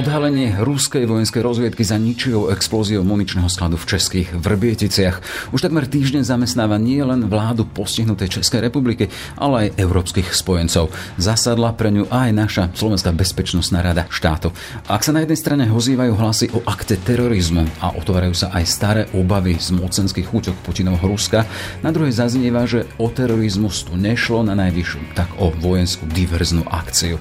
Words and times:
Odhalenie 0.00 0.56
ruskej 0.56 1.04
vojenskej 1.04 1.44
rozviedky 1.44 1.84
za 1.84 2.00
ničivou 2.00 2.48
explóziou 2.48 3.04
muničného 3.04 3.52
skladu 3.52 3.76
v 3.76 3.84
českých 3.84 4.32
Vrbieticiach 4.32 5.20
už 5.52 5.60
takmer 5.60 5.84
týždeň 5.84 6.24
zamestnáva 6.24 6.80
nie 6.80 7.04
len 7.04 7.28
vládu 7.28 7.68
postihnutej 7.68 8.40
Českej 8.40 8.64
republiky, 8.64 9.12
ale 9.36 9.68
aj 9.68 9.76
európskych 9.76 10.32
spojencov. 10.32 10.88
Zasadla 11.20 11.76
pre 11.76 11.92
ňu 11.92 12.08
aj 12.08 12.32
naša 12.32 12.64
Slovenská 12.72 13.12
bezpečnostná 13.12 13.84
rada 13.84 14.08
štátu. 14.08 14.56
Ak 14.88 15.04
sa 15.04 15.12
na 15.12 15.20
jednej 15.20 15.36
strane 15.36 15.64
hozývajú 15.68 16.12
hlasy 16.16 16.48
o 16.56 16.64
akte 16.64 16.96
terorizmu 16.96 17.68
a 17.84 17.92
otvárajú 17.92 18.32
sa 18.32 18.56
aj 18.56 18.64
staré 18.64 19.02
obavy 19.12 19.60
z 19.60 19.68
mocenských 19.76 20.32
útok 20.32 20.56
Putinovho 20.64 21.12
Ruska, 21.12 21.44
na 21.84 21.92
druhej 21.92 22.16
zaznieva, 22.16 22.64
že 22.64 22.88
o 22.96 23.12
terorizmus 23.12 23.84
tu 23.84 24.00
nešlo 24.00 24.48
na 24.48 24.56
najvyššiu, 24.56 25.12
tak 25.12 25.28
o 25.36 25.52
vojenskú 25.52 26.08
diverznú 26.08 26.64
akciu. 26.72 27.20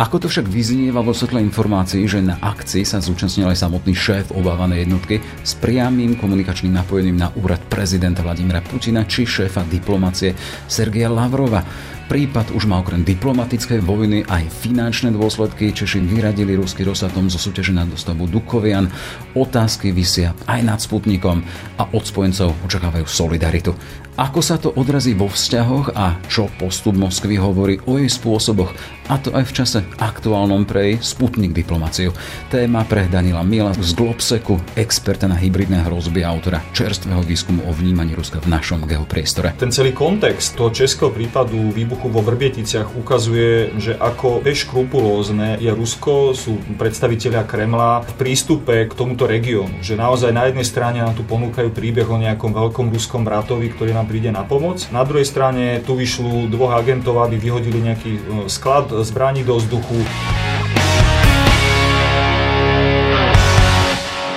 Ako 0.00 0.24
to 0.24 0.32
však 0.32 0.48
vyznieva 0.48 1.04
vo 1.04 1.12
svetle 1.12 1.44
informácií, 1.44 2.13
že 2.14 2.22
na 2.22 2.38
akcii 2.38 2.86
sa 2.86 3.02
zúčastnil 3.02 3.50
aj 3.50 3.66
samotný 3.66 3.90
šéf 3.90 4.30
obávanej 4.38 4.86
jednotky 4.86 5.18
s 5.42 5.58
priamým 5.58 6.14
komunikačným 6.14 6.70
napojením 6.70 7.18
na 7.18 7.34
úrad 7.34 7.58
prezidenta 7.66 8.22
Vladimira 8.22 8.62
Putina 8.62 9.02
či 9.02 9.26
šéfa 9.26 9.66
diplomacie 9.66 10.30
Sergeja 10.70 11.10
Lavrova. 11.10 11.66
Prípad 12.04 12.52
už 12.52 12.68
má 12.68 12.84
okrem 12.84 13.00
diplomatickej 13.00 13.80
vojny 13.80 14.28
aj 14.28 14.52
finančné 14.60 15.16
dôsledky. 15.16 15.72
Češi 15.72 16.04
vyradili 16.04 16.52
ruský 16.52 16.84
Rosatom 16.84 17.32
zo 17.32 17.40
súťaže 17.40 17.72
na 17.72 17.88
dostavu 17.88 18.28
Dukovian. 18.28 18.92
Otázky 19.32 19.88
vysia 19.88 20.36
aj 20.44 20.60
nad 20.60 20.78
Sputnikom 20.84 21.40
a 21.80 21.88
od 21.96 22.04
spojencov 22.04 22.52
očakávajú 22.68 23.08
solidaritu. 23.08 23.72
Ako 24.14 24.46
sa 24.46 24.62
to 24.62 24.70
odrazí 24.78 25.10
vo 25.10 25.26
vzťahoch 25.26 25.90
a 25.98 26.14
čo 26.30 26.46
postup 26.54 26.94
Moskvy 26.94 27.34
hovorí 27.34 27.82
o 27.82 27.98
jej 27.98 28.06
spôsoboch, 28.06 28.70
a 29.10 29.18
to 29.18 29.34
aj 29.34 29.42
v 29.50 29.52
čase 29.58 29.78
aktuálnom 29.98 30.62
pre 30.70 30.94
jej 30.94 30.96
Sputnik 31.02 31.50
diplomáciu. 31.50 32.14
Téma 32.46 32.86
pre 32.86 33.10
Danila 33.10 33.42
Mila 33.42 33.74
z 33.74 33.90
Globseku, 33.90 34.62
experta 34.78 35.26
na 35.26 35.34
hybridné 35.34 35.82
hrozby 35.82 36.22
autora 36.22 36.62
čerstvého 36.70 37.26
výskumu 37.26 37.66
o 37.66 37.74
vnímaní 37.74 38.14
Ruska 38.14 38.38
v 38.38 38.54
našom 38.54 38.86
geopriestore. 38.86 39.50
Ten 39.58 39.74
celý 39.74 39.90
kontext 39.90 40.54
toho 40.54 40.70
českého 40.70 41.10
prípadu 41.10 41.74
výbuchu 41.74 41.93
vo 41.98 42.20
Vrbieticiach 42.20 42.98
ukazuje, 42.98 43.74
že 43.78 43.94
ako 43.94 44.42
bezkrupulózne 44.42 45.58
je 45.62 45.70
Rusko, 45.70 46.34
sú 46.34 46.58
predstavitelia 46.74 47.46
Kremla 47.46 48.02
v 48.02 48.12
prístupe 48.18 48.86
k 48.86 48.92
tomuto 48.92 49.24
regiónu. 49.30 49.80
Že 49.80 49.98
naozaj 49.98 50.30
na 50.34 50.50
jednej 50.50 50.66
strane 50.66 50.98
nám 51.02 51.14
tu 51.14 51.22
ponúkajú 51.22 51.70
príbeh 51.70 52.06
o 52.10 52.18
nejakom 52.18 52.50
veľkom 52.50 52.90
ruskom 52.90 53.22
bratovi, 53.22 53.70
ktorý 53.70 53.94
nám 53.94 54.10
príde 54.10 54.34
na 54.34 54.42
pomoc. 54.42 54.82
Na 54.90 55.06
druhej 55.06 55.26
strane 55.26 55.80
tu 55.82 55.94
vyšľú 55.94 56.50
dvoch 56.50 56.74
agentov, 56.74 57.22
aby 57.22 57.38
vyhodili 57.38 57.78
nejaký 57.80 58.12
e, 58.14 58.20
sklad 58.50 58.90
zbraní 59.06 59.46
do 59.46 59.56
vzduchu. 59.56 60.02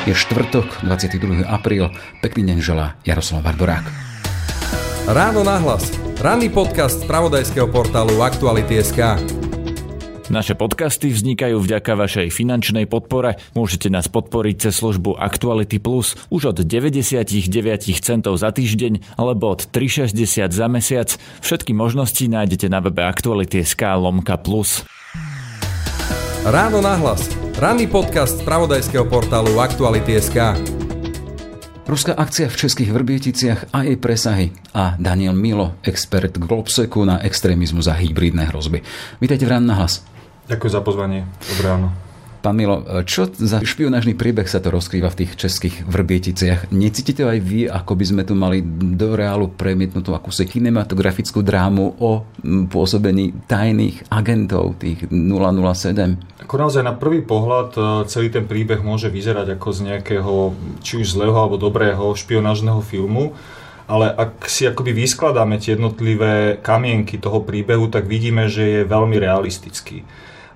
Je 0.07 0.15
štvrtok, 0.15 0.87
22. 0.87 1.43
apríl. 1.43 1.91
Pekný 2.23 2.55
deň 2.55 2.57
želá 2.63 2.95
Jaroslav 3.03 3.43
Barborák. 3.43 3.91
Ráno 5.07 5.43
nahlas. 5.43 6.06
Ranný 6.17 6.49
podcast 6.49 7.05
z 7.05 7.05
pravodajského 7.05 7.69
portálu 7.69 8.25
Aktuality.sk. 8.25 9.21
Naše 10.33 10.57
podcasty 10.57 11.13
vznikajú 11.13 11.61
vďaka 11.61 11.93
vašej 11.93 12.33
finančnej 12.33 12.89
podpore. 12.89 13.37
Môžete 13.53 13.93
nás 13.93 14.09
podporiť 14.09 14.65
cez 14.65 14.81
službu 14.81 15.13
Actuality 15.13 15.77
Plus 15.77 16.17
už 16.33 16.57
od 16.57 16.65
99 16.65 17.37
centov 18.01 18.33
za 18.41 18.49
týždeň 18.49 19.13
alebo 19.13 19.53
od 19.53 19.69
3,60 19.69 20.49
za 20.49 20.65
mesiac. 20.65 21.13
Všetky 21.45 21.77
možnosti 21.77 22.25
nájdete 22.25 22.65
na 22.65 22.81
webe 22.81 23.05
Actuality.sk 23.05 23.85
lomka 24.01 24.41
plus. 24.41 24.89
Ráno 26.41 26.81
nahlas. 26.81 27.29
Ranný 27.61 27.85
podcast 27.85 28.41
z 28.41 28.43
pravodajského 28.43 29.05
portálu 29.05 29.53
Aktuality.sk. 29.61 30.76
Ruská 31.87 32.19
akcia 32.19 32.51
v 32.51 32.59
českých 32.67 32.91
Vrbieticiach 32.91 33.71
a 33.71 33.87
jej 33.87 33.95
presahy 33.95 34.51
a 34.75 34.99
Daniel 34.99 35.31
Milo, 35.31 35.79
expert 35.87 36.35
Globseku 36.35 37.07
na 37.07 37.23
extrémizmu 37.23 37.79
za 37.79 37.95
hybridné 37.95 38.51
hrozby. 38.51 38.83
Vítajte 39.23 39.47
v 39.47 39.55
Ráno 39.55 39.71
na 39.71 39.79
hlas. 39.79 40.03
Ďakujem 40.51 40.73
za 40.75 40.81
pozvanie. 40.83 41.23
Dobré 41.47 41.71
ráno. 41.71 42.06
Pán 42.37 42.55
Milo, 42.55 42.85
čo 43.03 43.27
za 43.27 43.59
špionážny 43.59 44.13
príbeh 44.13 44.45
sa 44.45 44.61
to 44.61 44.69
rozkrýva 44.69 45.09
v 45.13 45.25
tých 45.25 45.31
českých 45.35 45.83
vrbieticiach? 45.89 46.69
Necítite 46.69 47.25
aj 47.25 47.39
vy, 47.41 47.65
ako 47.65 47.93
by 47.97 48.05
sme 48.05 48.23
tu 48.23 48.37
mali 48.37 48.61
do 48.93 49.17
reálu 49.17 49.51
premietnutú 49.51 50.13
akúsi 50.13 50.45
kinematografickú 50.45 51.41
drámu 51.41 51.97
o 51.97 52.23
pôsobení 52.69 53.33
tajných 53.49 54.07
agentov, 54.13 54.77
tých 54.79 55.09
007? 55.09 56.43
Ako 56.45 56.55
naozaj 56.55 56.83
na 56.85 56.95
prvý 56.95 57.25
pohľad 57.25 57.69
e, 57.75 57.79
celý 58.07 58.31
ten 58.31 58.45
príbeh 58.45 58.79
môže 58.79 59.11
vyzerať 59.11 59.57
ako 59.57 59.67
z 59.73 59.79
nejakého 59.91 60.33
či 60.85 61.01
už 61.01 61.17
zlého 61.17 61.35
alebo 61.35 61.59
dobrého 61.59 62.15
špionážneho 62.15 62.79
filmu, 62.85 63.35
ale 63.87 64.11
ak 64.11 64.51
si 64.51 64.67
akoby 64.67 64.91
vyskladáme 64.91 65.57
tie 65.57 65.79
jednotlivé 65.79 66.59
kamienky 66.59 67.17
toho 67.17 67.43
príbehu, 67.43 67.87
tak 67.87 68.05
vidíme, 68.05 68.51
že 68.51 68.63
je 68.63 68.81
veľmi 68.83 69.15
realistický. 69.15 70.03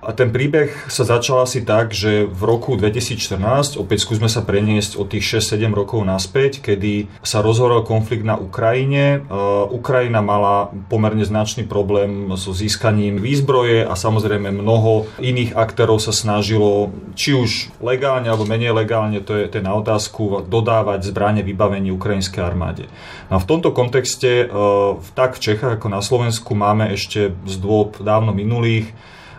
A 0.02 0.10
ten 0.10 0.34
príbeh 0.34 0.90
sa 0.90 1.06
začal 1.06 1.46
asi 1.46 1.62
tak, 1.62 1.94
že 1.94 2.26
v 2.26 2.42
roku 2.42 2.74
2014, 2.74 3.78
opäť 3.78 4.02
skúsme 4.02 4.26
sa 4.26 4.42
preniesť 4.42 4.98
od 4.98 5.06
tých 5.06 5.38
6-7 5.38 5.70
rokov 5.70 6.02
naspäť, 6.02 6.58
kedy 6.58 7.06
sa 7.22 7.38
rozhoral 7.38 7.86
konflikt 7.86 8.26
na 8.26 8.34
Ukrajine. 8.34 9.22
Uh, 9.30 9.70
Ukrajina 9.70 10.18
mala 10.18 10.74
pomerne 10.90 11.22
značný 11.22 11.70
problém 11.70 12.34
so 12.34 12.50
získaním 12.50 13.22
výzbroje 13.22 13.86
a 13.86 13.94
samozrejme 13.94 14.50
mnoho 14.50 15.06
iných 15.22 15.54
aktérov 15.54 16.02
sa 16.02 16.10
snažilo, 16.10 16.90
či 17.14 17.38
už 17.38 17.70
legálne 17.78 18.26
alebo 18.26 18.42
menej 18.42 18.74
legálne, 18.74 19.22
to 19.22 19.38
je, 19.38 19.46
to 19.54 19.62
je 19.62 19.68
na 19.70 19.78
otázku, 19.78 20.42
dodávať 20.50 21.06
zbranie 21.14 21.46
vybavení 21.46 21.94
ukrajinskej 21.94 22.42
armáde. 22.42 22.90
No 23.30 23.38
a 23.38 23.42
v 23.42 23.46
tomto 23.46 23.70
kontexte, 23.70 24.50
uh, 24.50 24.98
tak 25.14 25.38
v 25.38 25.46
Čechách 25.46 25.78
ako 25.78 25.86
na 25.86 26.02
Slovensku 26.02 26.58
máme 26.58 26.90
ešte 26.90 27.30
z 27.46 27.54
dôb 27.62 28.02
dávno 28.02 28.34
minulých 28.34 28.90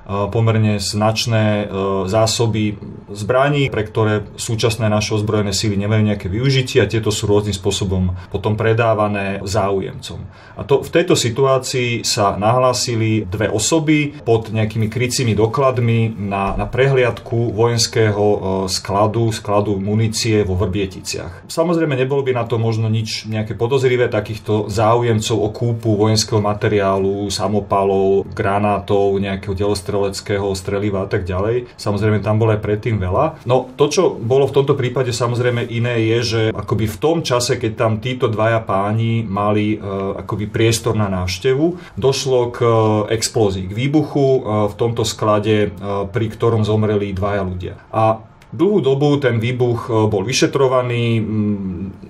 pomerne 0.03 0.83
značné 0.83 1.63
e, 1.63 1.65
zásoby 2.11 2.75
zbraní, 3.07 3.71
pre 3.71 3.87
ktoré 3.87 4.27
súčasné 4.35 4.91
naše 4.91 5.15
ozbrojené 5.15 5.55
síly 5.55 5.79
nemajú 5.79 6.03
nejaké 6.03 6.27
využitie 6.27 6.83
a 6.83 6.91
tieto 6.91 7.07
sú 7.07 7.23
rôznym 7.23 7.55
spôsobom 7.55 8.11
potom 8.27 8.59
predávané 8.59 9.39
záujemcom. 9.47 10.19
A 10.59 10.61
to, 10.67 10.83
v 10.83 10.89
tejto 10.91 11.15
situácii 11.15 12.03
sa 12.03 12.35
nahlásili 12.35 13.23
dve 13.23 13.47
osoby 13.47 14.11
pod 14.27 14.51
nejakými 14.51 14.91
krycími 14.91 15.33
dokladmi 15.33 16.13
na, 16.19 16.53
na 16.59 16.67
prehliadku 16.67 17.55
vojenského 17.55 18.25
e, 18.27 18.37
skladu, 18.67 19.31
skladu 19.31 19.79
munície 19.79 20.43
vo 20.43 20.59
Vrbieticiach. 20.59 21.47
Samozrejme 21.47 21.95
nebolo 21.95 22.27
by 22.27 22.35
na 22.35 22.43
to 22.43 22.59
možno 22.59 22.91
nič 22.91 23.23
nejaké 23.23 23.55
podozrivé 23.55 24.11
takýchto 24.11 24.67
záujemcov 24.67 25.37
o 25.39 25.49
kúpu 25.49 25.95
vojenského 25.95 26.43
materiálu, 26.43 27.31
samopalov, 27.31 28.27
granátov, 28.35 29.15
nejakého 29.17 29.55
delostreľa 29.55 29.92
streleckého 29.93 30.49
streliva 30.57 31.05
a 31.05 31.07
tak 31.07 31.21
ďalej. 31.29 31.69
Samozrejme 31.77 32.25
tam 32.25 32.41
bolo 32.41 32.57
aj 32.57 32.65
predtým 32.65 32.97
veľa. 32.97 33.45
No 33.45 33.69
to, 33.77 33.85
čo 33.93 34.17
bolo 34.17 34.49
v 34.49 34.55
tomto 34.57 34.73
prípade 34.73 35.13
samozrejme 35.13 35.69
iné 35.69 36.01
je, 36.09 36.19
že 36.25 36.41
akoby 36.49 36.89
v 36.89 36.97
tom 36.97 37.21
čase, 37.21 37.61
keď 37.61 37.71
tam 37.77 38.01
títo 38.01 38.25
dvaja 38.25 38.65
páni 38.65 39.21
mali 39.21 39.77
uh, 39.77 40.17
akoby 40.17 40.49
priestor 40.49 40.97
na 40.97 41.13
návštevu, 41.13 41.93
došlo 41.93 42.49
k 42.49 42.57
uh, 42.65 42.73
explózii, 43.13 43.69
k 43.69 43.77
výbuchu 43.77 44.25
uh, 44.25 44.65
v 44.65 44.73
tomto 44.73 45.05
sklade, 45.05 45.69
uh, 45.69 46.09
pri 46.09 46.25
ktorom 46.33 46.65
zomreli 46.65 47.13
dvaja 47.13 47.45
ľudia. 47.45 47.77
A 47.93 48.32
Dlhú 48.53 48.85
dobu 48.85 49.17
ten 49.17 49.41
výbuch 49.41 49.89
e, 49.89 50.07
bol 50.07 50.21
vyšetrovaný, 50.21 51.25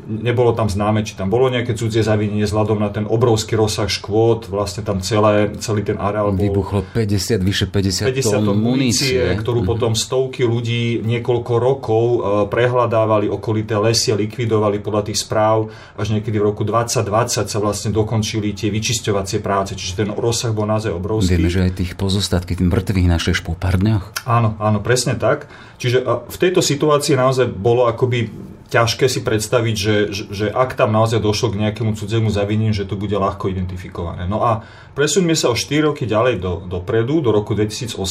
nebolo 0.08 0.52
tam 0.52 0.68
známe, 0.68 1.08
či 1.08 1.16
tam 1.16 1.32
bolo 1.32 1.48
nejaké 1.48 1.74
cudzie 1.74 2.04
zavinenie 2.04 2.44
vzhľadom 2.44 2.80
na 2.80 2.92
ten 2.92 3.08
obrovský 3.08 3.56
rozsah 3.56 3.88
škôd, 3.88 4.52
vlastne 4.52 4.84
tam 4.84 5.00
celé, 5.00 5.56
celý 5.64 5.88
ten 5.88 5.96
areál 5.96 6.36
bol... 6.36 6.44
Vybuchlo 6.44 6.84
50, 6.92 7.40
vyše 7.40 7.66
50, 7.72 8.12
50 8.12 8.44
tón 8.44 8.60
munície, 8.60 9.24
ktorú 9.40 9.64
mm. 9.64 9.68
potom 9.68 9.92
stovky 9.96 10.44
ľudí 10.44 11.00
niekoľko 11.04 11.54
rokov 11.56 12.04
e, 12.04 12.18
prehľadávali 12.52 13.32
okolité 13.32 13.80
lesy 13.80 14.12
a 14.12 14.20
likvidovali 14.20 14.84
podľa 14.84 15.12
tých 15.12 15.24
správ. 15.24 15.72
Až 15.96 16.20
niekedy 16.20 16.38
v 16.38 16.52
roku 16.52 16.68
2020 16.68 17.48
sa 17.48 17.60
vlastne 17.64 17.90
dokončili 17.96 18.52
tie 18.52 18.68
vyčisťovacie 18.68 19.40
práce, 19.40 19.80
čiže 19.80 20.04
ten 20.04 20.10
rozsah 20.12 20.52
bol 20.52 20.68
naozaj 20.68 20.92
obrovský. 20.92 21.40
Vieme, 21.40 21.52
že 21.52 21.64
aj 21.64 21.74
tých 21.80 21.92
pozostatky, 21.96 22.60
tých 22.60 22.68
mŕtvych 22.68 23.08
našich 23.08 23.40
po 23.44 23.56
pár 23.56 23.80
dňoch. 23.80 24.28
Áno, 24.28 24.56
áno, 24.60 24.80
presne 24.80 25.20
tak. 25.20 25.52
Čiže 25.84 26.32
v 26.34 26.42
tejto 26.42 26.66
situácii 26.66 27.14
naozaj 27.14 27.46
bolo 27.54 27.86
akoby 27.86 28.34
ťažké 28.74 29.06
si 29.06 29.22
predstaviť, 29.22 29.76
že, 29.78 29.96
že, 30.10 30.24
že 30.34 30.46
ak 30.50 30.74
tam 30.74 30.90
naozaj 30.90 31.22
došlo 31.22 31.54
k 31.54 31.62
nejakému 31.62 31.94
cudzému 31.94 32.34
zavineniu, 32.34 32.74
že 32.74 32.90
to 32.90 32.98
bude 32.98 33.14
ľahko 33.14 33.54
identifikované. 33.54 34.26
No 34.26 34.42
a 34.42 34.66
presuňme 34.98 35.38
sa 35.38 35.54
o 35.54 35.56
4 35.56 35.94
roky 35.94 36.10
ďalej 36.10 36.42
do, 36.42 36.66
dopredu, 36.66 37.22
do 37.22 37.30
roku 37.30 37.54
2018, 37.54 38.02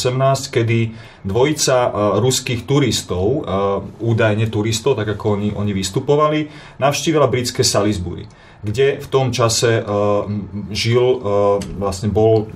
kedy 0.54 0.94
dvojica 1.26 1.76
uh, 1.82 1.90
ruských 2.22 2.62
turistov, 2.62 3.26
uh, 3.26 3.82
údajne 3.98 4.46
turistov, 4.46 4.94
tak 4.94 5.18
ako 5.18 5.34
oni, 5.34 5.50
oni 5.50 5.74
vystupovali, 5.74 6.46
navštívila 6.78 7.26
britské 7.26 7.66
Salisbury, 7.66 8.30
kde 8.62 9.02
v 9.02 9.06
tom 9.10 9.34
čase 9.34 9.82
uh, 9.82 10.30
žil, 10.70 11.02
uh, 11.02 11.58
vlastne 11.74 12.06
bol, 12.06 12.46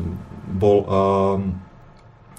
bol 0.47 0.79
uh, 0.87 1.66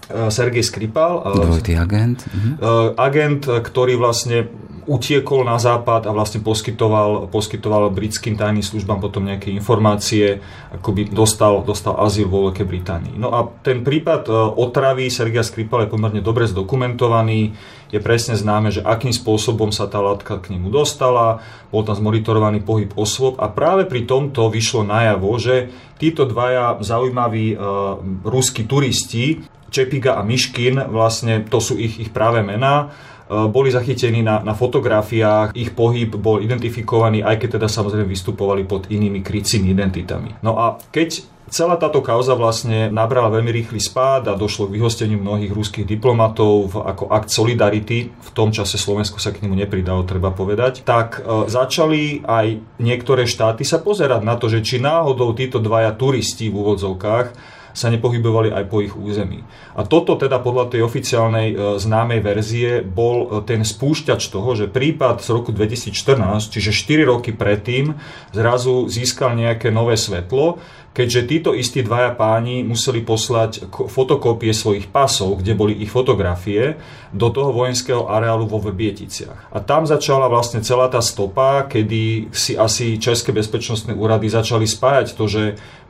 Sergej 0.08 0.64
Skripal. 0.64 1.24
Dvojitý 1.24 1.76
agent. 1.76 2.24
Mhm. 2.32 2.52
Agent, 2.96 3.44
ktorý 3.46 4.00
vlastne 4.00 4.48
utiekol 4.88 5.44
na 5.44 5.60
západ 5.60 6.08
a 6.08 6.16
vlastne 6.16 6.40
poskytoval, 6.40 7.28
poskytoval 7.28 7.92
britským 7.92 8.40
tajným 8.40 8.64
službám 8.64 9.04
potom 9.04 9.28
nejaké 9.28 9.52
informácie, 9.52 10.40
ako 10.72 10.90
by 10.96 11.02
dostal, 11.12 11.60
dostal 11.68 12.00
azyl 12.00 12.32
vo 12.32 12.48
Veľkej 12.48 12.64
Británii. 12.64 13.16
No 13.20 13.36
a 13.36 13.52
ten 13.68 13.84
prípad 13.84 14.32
otravy 14.56 15.12
Sergeja 15.12 15.44
Skripal 15.44 15.86
je 15.86 15.92
pomerne 15.92 16.24
dobre 16.24 16.48
zdokumentovaný. 16.48 17.52
Je 17.92 18.00
presne 18.00 18.40
známe, 18.40 18.72
že 18.72 18.80
akým 18.80 19.12
spôsobom 19.12 19.76
sa 19.76 19.92
tá 19.92 20.00
látka 20.00 20.40
k 20.40 20.56
nemu 20.56 20.72
dostala, 20.72 21.44
bol 21.68 21.84
tam 21.84 22.00
zmonitorovaný 22.00 22.64
pohyb 22.64 22.92
osôb 22.96 23.36
a 23.44 23.52
práve 23.52 23.84
pri 23.84 24.08
tomto 24.08 24.48
vyšlo 24.48 24.88
najavo, 24.88 25.36
že 25.36 25.68
títo 26.00 26.24
dvaja 26.24 26.80
zaujímaví 26.80 27.60
uh, 27.60 28.00
ruskí 28.24 28.64
turisti 28.64 29.44
Čepiga 29.70 30.16
a 30.18 30.22
Miškin, 30.24 30.80
vlastne 30.90 31.44
to 31.48 31.60
sú 31.62 31.76
ich, 31.76 32.00
ich 32.00 32.12
práve 32.12 32.44
mená, 32.44 32.88
e, 33.30 33.48
boli 33.48 33.72
zachytení 33.72 34.24
na, 34.24 34.44
na 34.44 34.58
fotografiách, 34.58 35.56
ich 35.56 35.76
pohyb 35.76 36.16
bol 36.16 36.40
identifikovaný, 36.44 37.24
aj 37.24 37.42
keď 37.42 37.60
teda 37.60 37.68
samozrejme 37.68 38.08
vystupovali 38.08 38.64
pod 38.64 38.88
inými 38.88 39.24
krycími 39.24 39.72
identitami. 39.72 40.40
No 40.44 40.56
a 40.58 40.80
keď 40.92 41.38
Celá 41.48 41.80
táto 41.80 42.04
kauza 42.04 42.36
vlastne 42.36 42.92
nabrala 42.92 43.32
veľmi 43.32 43.48
rýchly 43.56 43.80
spád 43.80 44.28
a 44.28 44.36
došlo 44.36 44.68
k 44.68 44.76
vyhosteniu 44.76 45.16
mnohých 45.16 45.56
ruských 45.56 45.88
diplomatov 45.88 46.76
ako 46.76 47.08
akt 47.08 47.32
solidarity. 47.32 48.12
V 48.12 48.30
tom 48.36 48.52
čase 48.52 48.76
Slovensko 48.76 49.16
sa 49.16 49.32
k 49.32 49.48
nemu 49.48 49.56
nepridalo, 49.56 50.04
treba 50.04 50.36
povedať. 50.36 50.84
Tak 50.84 51.24
e, 51.24 51.48
začali 51.48 52.28
aj 52.28 52.60
niektoré 52.84 53.24
štáty 53.24 53.64
sa 53.64 53.80
pozerať 53.80 54.28
na 54.28 54.36
to, 54.36 54.52
že 54.52 54.60
či 54.60 54.84
náhodou 54.84 55.32
títo 55.32 55.64
dvaja 55.64 55.96
turisti 55.96 56.52
v 56.52 56.60
úvodzovkách 56.60 57.56
sa 57.78 57.94
nepohybovali 57.94 58.50
aj 58.50 58.64
po 58.66 58.82
ich 58.82 58.98
území. 58.98 59.46
A 59.78 59.86
toto 59.86 60.18
teda 60.18 60.42
podľa 60.42 60.74
tej 60.74 60.82
oficiálnej 60.82 61.54
e, 61.54 61.56
známej 61.78 62.26
verzie 62.26 62.82
bol 62.82 63.30
e, 63.30 63.46
ten 63.46 63.62
spúšťač 63.62 64.34
toho, 64.34 64.58
že 64.58 64.66
prípad 64.66 65.22
z 65.22 65.30
roku 65.30 65.54
2014, 65.54 66.50
čiže 66.50 66.74
4 66.74 67.06
roky 67.06 67.38
predtým, 67.38 67.94
zrazu 68.34 68.90
získal 68.90 69.38
nejaké 69.38 69.70
nové 69.70 69.94
svetlo, 69.94 70.58
keďže 70.98 71.30
títo 71.30 71.50
istí 71.54 71.86
dvaja 71.86 72.18
páni 72.18 72.66
museli 72.66 73.06
poslať 73.06 73.70
fotokópie 73.70 74.50
svojich 74.50 74.90
pasov, 74.90 75.38
kde 75.38 75.54
boli 75.54 75.78
ich 75.78 75.94
fotografie, 75.94 76.82
do 77.14 77.30
toho 77.30 77.54
vojenského 77.54 78.10
areálu 78.10 78.50
vo 78.50 78.58
Vrbieticiach. 78.58 79.54
A 79.54 79.62
tam 79.62 79.86
začala 79.86 80.26
vlastne 80.26 80.66
celá 80.66 80.90
tá 80.90 80.98
stopa, 81.06 81.70
kedy 81.70 82.34
si 82.34 82.58
asi 82.58 82.98
České 82.98 83.30
bezpečnostné 83.30 83.94
úrady 83.94 84.26
začali 84.26 84.66
spájať 84.66 85.14
to, 85.14 85.30
že 85.30 85.44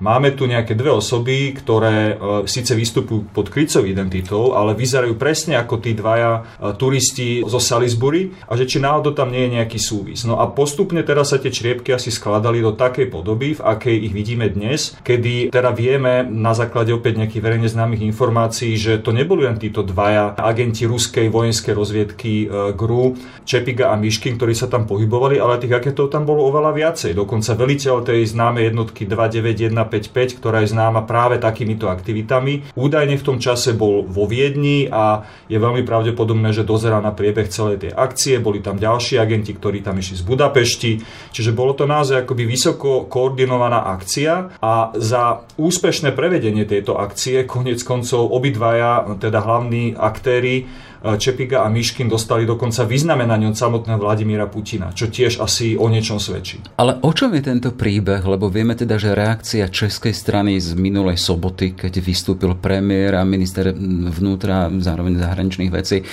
máme 0.04 0.36
tu 0.36 0.44
nejaké 0.44 0.75
dve 0.75 0.92
osoby, 0.92 1.56
ktoré 1.56 1.76
e, 1.85 2.13
síce 2.50 2.74
vystupujú 2.74 3.29
pod 3.29 3.53
krycov 3.53 3.85
identitou, 3.85 4.57
ale 4.57 4.74
vyzerajú 4.74 5.19
presne 5.19 5.59
ako 5.59 5.77
tí 5.83 5.94
dvaja 5.94 6.41
e, 6.41 6.74
turisti 6.79 7.44
zo 7.45 7.62
Salisbury 7.62 8.33
a 8.50 8.57
že 8.57 8.65
či 8.65 8.77
náhodou 8.81 9.13
tam 9.13 9.29
nie 9.29 9.45
je 9.45 9.53
nejaký 9.62 9.79
súvis. 9.81 10.25
No 10.25 10.41
a 10.41 10.50
postupne 10.50 11.03
teraz 11.03 11.33
sa 11.33 11.38
tie 11.38 11.51
čriepky 11.53 11.94
asi 11.94 12.09
skladali 12.09 12.63
do 12.63 12.74
takej 12.74 13.12
podoby, 13.12 13.57
v 13.57 13.62
akej 13.62 13.95
ich 14.09 14.13
vidíme 14.13 14.47
dnes, 14.50 14.95
kedy 15.03 15.53
teda 15.53 15.75
vieme 15.75 16.25
na 16.25 16.56
základe 16.57 16.95
opäť 16.95 17.21
nejakých 17.21 17.44
verejne 17.44 17.69
známych 17.69 18.06
informácií, 18.07 18.79
že 18.79 18.97
to 19.03 19.12
neboli 19.12 19.45
len 19.45 19.59
títo 19.59 19.83
dvaja 19.83 20.38
agenti 20.39 20.88
ruskej 20.88 21.27
vojenskej 21.27 21.74
rozviedky 21.75 22.33
e, 22.45 22.74
GRU, 22.74 23.18
Čepiga 23.44 23.91
a 23.91 23.95
Miškin, 24.00 24.35
ktorí 24.39 24.56
sa 24.56 24.71
tam 24.71 24.88
pohybovali, 24.88 25.39
ale 25.39 25.59
tých 25.59 25.75
agentov 25.75 26.12
tam 26.12 26.24
bolo 26.24 26.47
oveľa 26.47 26.71
viacej. 26.75 27.12
Dokonca 27.15 27.56
veliteľ 27.56 27.95
tej 28.03 28.27
známej 28.31 28.71
jednotky 28.71 29.03
29155, 29.07 30.39
ktorá 30.39 30.63
je 30.63 30.71
známa 30.71 31.03
práve 31.07 31.39
takýmito 31.67 31.91
aktivitami, 31.91 32.79
údajne 32.79 33.19
v 33.19 33.25
tom 33.27 33.37
čase 33.43 33.75
bol 33.75 34.07
vo 34.07 34.23
Viedni 34.23 34.87
a 34.87 35.27
je 35.51 35.59
veľmi 35.59 35.83
pravdepodobné, 35.83 36.55
že 36.55 36.63
dozeral 36.63 37.03
na 37.03 37.11
priebeh 37.11 37.51
celej 37.51 37.83
tej 37.83 37.91
akcie. 37.91 38.39
Boli 38.39 38.63
tam 38.63 38.79
ďalší 38.79 39.19
agenti, 39.19 39.51
ktorí 39.51 39.83
tam 39.83 39.99
išli 39.99 40.15
z 40.15 40.23
Budapešti. 40.23 40.91
Čiže 41.35 41.51
bolo 41.51 41.75
to 41.75 41.83
naozaj 41.83 42.23
akoby 42.23 42.47
vysoko 42.47 43.11
koordinovaná 43.11 43.83
akcia 43.91 44.63
a 44.63 44.95
za 44.95 45.43
úspešné 45.59 46.15
prevedenie 46.15 46.63
tejto 46.63 46.95
akcie 46.95 47.43
konec 47.43 47.83
koncov 47.83 48.31
obidvaja, 48.31 49.03
teda 49.19 49.43
hlavní 49.43 49.91
aktéry, 49.99 50.87
Čepiga 51.03 51.61
a 51.63 51.69
Miškin 51.69 52.09
dostali 52.09 52.44
dokonca 52.44 52.83
vyznamenanie 52.83 53.53
od 53.53 53.57
samotného 53.57 54.01
Vladimíra 54.01 54.49
Putina, 54.49 54.89
čo 54.91 55.07
tiež 55.07 55.39
asi 55.39 55.77
o 55.77 55.85
niečom 55.88 56.17
svedčí. 56.17 56.59
Ale 56.75 56.97
o 57.05 57.11
čom 57.13 57.31
je 57.38 57.44
tento 57.45 57.69
príbeh? 57.71 58.25
Lebo 58.25 58.49
vieme 58.49 58.73
teda, 58.73 58.97
že 58.97 59.13
reakcia 59.13 59.69
českej 59.69 60.11
strany 60.11 60.57
z 60.57 60.73
minulej 60.73 61.21
soboty, 61.21 61.77
keď 61.77 62.01
vystúpil 62.01 62.57
premiér 62.57 63.21
a 63.21 63.27
minister 63.27 63.69
vnútra, 64.17 64.73
zároveň 64.73 65.21
zahraničných 65.21 65.71
vecí, 65.71 66.01
e, 66.01 66.05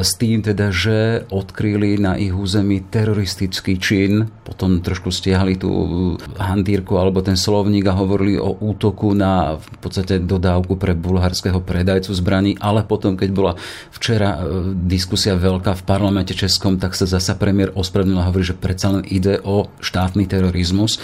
s 0.00 0.16
tým 0.16 0.40
teda, 0.40 0.72
že 0.72 1.28
odkryli 1.28 2.00
na 2.00 2.16
ich 2.16 2.32
území 2.32 2.88
teroristický 2.88 3.76
čin, 3.76 4.24
potom 4.44 4.80
trošku 4.80 5.12
stiahli 5.12 5.60
tú 5.60 5.70
handírku 6.40 6.96
alebo 6.96 7.20
ten 7.20 7.36
slovník 7.36 7.86
a 7.90 7.98
hovorili 7.98 8.40
o 8.40 8.56
útoku 8.56 9.12
na 9.12 9.60
v 9.60 9.78
podstate 9.84 10.22
dodávku 10.22 10.80
pre 10.80 10.96
bulharského 10.96 11.60
predajcu 11.60 12.10
zbraní, 12.16 12.56
ale 12.58 12.86
potom, 12.86 13.18
keď 13.18 13.30
bola 13.30 13.52
včera 13.92 14.13
včera 14.14 14.38
e, 14.38 14.70
diskusia 14.86 15.34
veľká 15.34 15.74
v 15.74 15.82
parlamente 15.82 16.38
českom, 16.38 16.78
tak 16.78 16.94
sa 16.94 17.02
zasa 17.02 17.34
premiér 17.34 17.74
ospravedlnil 17.74 18.22
a 18.22 18.30
hovorí, 18.30 18.46
že 18.46 18.54
predsa 18.54 18.94
len 18.94 19.02
ide 19.10 19.42
o 19.42 19.66
štátny 19.82 20.30
terorizmus. 20.30 21.02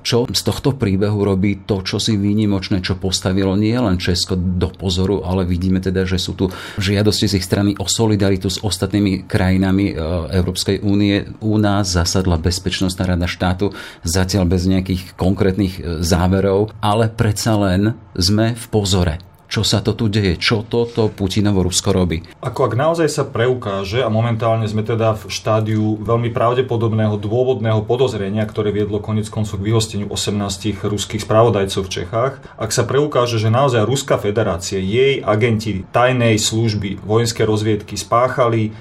Čo 0.00 0.24
z 0.24 0.42
tohto 0.48 0.80
príbehu 0.80 1.28
robí 1.28 1.60
to, 1.68 1.84
čo 1.84 2.00
si 2.00 2.16
výnimočné, 2.16 2.80
čo 2.80 2.96
postavilo 2.96 3.52
nie 3.52 3.76
len 3.76 4.00
Česko 4.00 4.32
do 4.32 4.72
pozoru, 4.72 5.20
ale 5.20 5.44
vidíme 5.44 5.76
teda, 5.76 6.08
že 6.08 6.16
sú 6.16 6.32
tu 6.32 6.48
žiadosti 6.80 7.28
z 7.28 7.36
ich 7.36 7.44
strany 7.44 7.76
o 7.76 7.84
solidaritu 7.84 8.48
s 8.48 8.64
ostatnými 8.64 9.28
krajinami 9.28 9.92
e, 9.92 9.94
Európskej 10.40 10.80
únie. 10.84 11.28
U 11.44 11.60
nás 11.60 11.92
zasadla 11.92 12.40
Bezpečnostná 12.40 13.12
rada 13.12 13.28
štátu, 13.28 13.72
zatiaľ 14.08 14.48
bez 14.48 14.64
nejakých 14.64 15.16
konkrétnych 15.20 15.80
e, 15.80 16.00
záverov, 16.00 16.72
ale 16.80 17.12
predsa 17.12 17.56
len 17.56 17.92
sme 18.16 18.56
v 18.56 18.64
pozore 18.72 19.20
čo 19.48 19.64
sa 19.64 19.80
to 19.80 19.96
tu 19.96 20.12
deje, 20.12 20.36
čo 20.36 20.60
toto 20.62 21.08
Putinovo 21.08 21.64
Rusko 21.64 21.90
robí. 21.90 22.20
Ako 22.44 22.68
ak 22.68 22.74
naozaj 22.76 23.08
sa 23.08 23.24
preukáže, 23.24 24.04
a 24.04 24.12
momentálne 24.12 24.68
sme 24.68 24.84
teda 24.84 25.16
v 25.16 25.32
štádiu 25.32 25.96
veľmi 26.04 26.28
pravdepodobného 26.30 27.16
dôvodného 27.16 27.82
podozrenia, 27.88 28.44
ktoré 28.44 28.70
viedlo 28.70 29.00
konec 29.00 29.32
koncov 29.32 29.58
k 29.58 29.72
vyhosteniu 29.72 30.06
18 30.12 30.84
ruských 30.84 31.24
spravodajcov 31.24 31.82
v 31.88 31.92
Čechách, 31.92 32.32
ak 32.60 32.70
sa 32.70 32.84
preukáže, 32.84 33.40
že 33.40 33.48
naozaj 33.48 33.88
Ruská 33.88 34.20
federácia, 34.20 34.76
jej 34.76 35.24
agenti 35.24 35.88
tajnej 35.90 36.36
služby, 36.36 37.00
vojenské 37.00 37.48
rozviedky 37.48 37.96
spáchali 37.96 38.76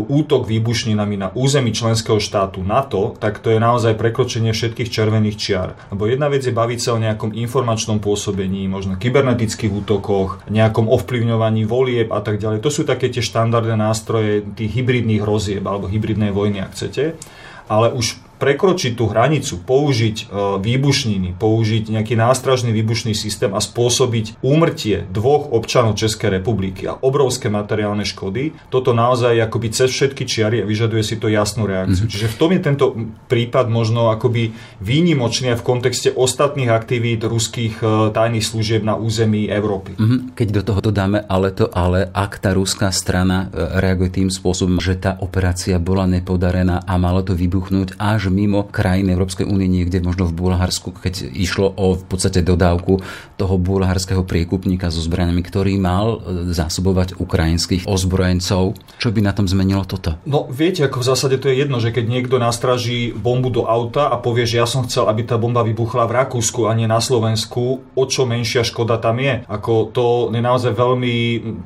útok 0.00 0.48
výbušninami 0.48 1.20
na 1.20 1.28
území 1.36 1.76
členského 1.76 2.16
štátu 2.16 2.64
NATO, 2.64 3.12
tak 3.20 3.44
to 3.44 3.52
je 3.52 3.60
naozaj 3.60 4.00
prekročenie 4.00 4.56
všetkých 4.56 4.88
červených 4.88 5.36
čiar. 5.36 5.76
Lebo 5.92 6.08
jedna 6.08 6.32
vec 6.32 6.40
je 6.40 6.54
baviť 6.54 6.80
sa 6.80 6.96
o 6.96 7.02
nejakom 7.02 7.36
informačnom 7.36 8.00
pôsobení, 8.00 8.64
možno 8.72 8.96
kybernetických 8.96 9.72
útokoch, 9.84 10.40
nejakom 10.48 10.88
ovplyvňovaní 10.88 11.68
volieb 11.68 12.08
a 12.08 12.24
tak 12.24 12.40
ďalej. 12.40 12.64
To 12.64 12.72
sú 12.72 12.88
také 12.88 13.12
tie 13.12 13.20
štandardné 13.20 13.76
nástroje 13.76 14.40
tých 14.56 14.72
hybridných 14.80 15.20
hrozieb 15.20 15.64
alebo 15.66 15.92
hybridnej 15.92 16.32
vojny, 16.32 16.64
ak 16.64 16.72
chcete. 16.72 17.20
Ale 17.68 17.92
už 17.92 18.16
prekročiť 18.42 18.98
tú 18.98 19.06
hranicu, 19.06 19.62
použiť 19.62 20.16
e, 20.18 20.24
výbušniny, 20.58 21.38
použiť 21.38 21.94
nejaký 21.94 22.18
nástražný 22.18 22.74
výbušný 22.74 23.14
systém 23.14 23.54
a 23.54 23.62
spôsobiť 23.62 24.42
úmrtie 24.42 25.06
dvoch 25.06 25.54
občanov 25.54 25.94
Českej 25.94 26.42
republiky 26.42 26.90
a 26.90 26.98
obrovské 26.98 27.46
materiálne 27.46 28.02
škody, 28.02 28.50
toto 28.66 28.90
naozaj 28.90 29.38
akoby 29.46 29.70
cez 29.70 29.94
všetky 29.94 30.26
čiary 30.26 30.56
a 30.58 30.66
vyžaduje 30.66 31.06
si 31.06 31.22
to 31.22 31.30
jasnú 31.30 31.70
reakciu. 31.70 32.10
Mm-hmm. 32.10 32.14
Čiže 32.18 32.32
v 32.34 32.38
tom 32.42 32.50
je 32.50 32.60
tento 32.66 32.86
prípad 33.30 33.70
možno 33.70 34.10
akoby 34.10 34.50
výnimočný 34.82 35.54
v 35.54 35.62
kontexte 35.62 36.10
ostatných 36.10 36.74
aktivít 36.74 37.22
ruských 37.22 37.78
e, 37.78 38.10
tajných 38.10 38.42
služieb 38.42 38.82
na 38.82 38.98
území 38.98 39.46
Európy. 39.46 39.94
Mm-hmm. 39.94 40.34
Keď 40.34 40.48
do 40.50 40.62
toho 40.66 40.80
dodáme 40.82 41.22
ale 41.30 41.54
to 41.54 41.70
ale, 41.70 42.10
ak 42.10 42.42
tá 42.42 42.50
ruská 42.58 42.90
strana 42.90 43.46
e, 43.54 43.78
reaguje 43.78 44.18
tým 44.18 44.30
spôsobom, 44.34 44.82
že 44.82 44.98
tá 44.98 45.14
operácia 45.22 45.78
bola 45.78 46.10
nepodarená 46.10 46.82
a 46.82 46.98
malo 46.98 47.22
to 47.22 47.38
vybuchnúť 47.38 47.94
až 48.00 48.31
mimo 48.32 48.64
krajín 48.66 49.12
Európskej 49.12 49.44
únie, 49.44 49.68
niekde 49.68 50.00
možno 50.00 50.26
v 50.26 50.34
Bulharsku, 50.34 50.96
keď 50.96 51.28
išlo 51.30 51.68
o 51.76 51.94
v 52.00 52.04
podstate 52.08 52.40
dodávku 52.40 53.04
toho 53.36 53.54
bulharského 53.60 54.24
priekupníka 54.24 54.88
so 54.88 55.04
zbraniami, 55.04 55.44
ktorý 55.44 55.76
mal 55.76 56.18
e, 56.22 56.50
zásobovať 56.56 57.20
ukrajinských 57.20 57.84
ozbrojencov. 57.84 58.78
Čo 58.96 59.08
by 59.10 59.20
na 59.20 59.36
tom 59.36 59.44
zmenilo 59.44 59.84
toto? 59.84 60.16
No 60.24 60.48
viete, 60.48 60.86
ako 60.86 61.04
v 61.04 61.08
zásade 61.12 61.36
to 61.36 61.50
je 61.52 61.60
jedno, 61.60 61.82
že 61.82 61.92
keď 61.92 62.04
niekto 62.08 62.36
nastraží 62.40 63.12
bombu 63.12 63.52
do 63.52 63.68
auta 63.68 64.08
a 64.08 64.16
povie, 64.16 64.48
že 64.48 64.62
ja 64.62 64.66
som 64.66 64.86
chcel, 64.86 65.10
aby 65.10 65.26
tá 65.26 65.36
bomba 65.36 65.66
vybuchla 65.66 66.06
v 66.06 66.16
Rakúsku 66.22 66.70
a 66.70 66.72
nie 66.72 66.86
na 66.86 67.02
Slovensku, 67.02 67.82
o 67.92 68.04
čo 68.06 68.24
menšia 68.24 68.62
škoda 68.62 69.02
tam 69.02 69.18
je. 69.18 69.42
Ako 69.50 69.90
to 69.90 70.30
je 70.30 70.40
naozaj 70.40 70.72
veľmi 70.72 71.14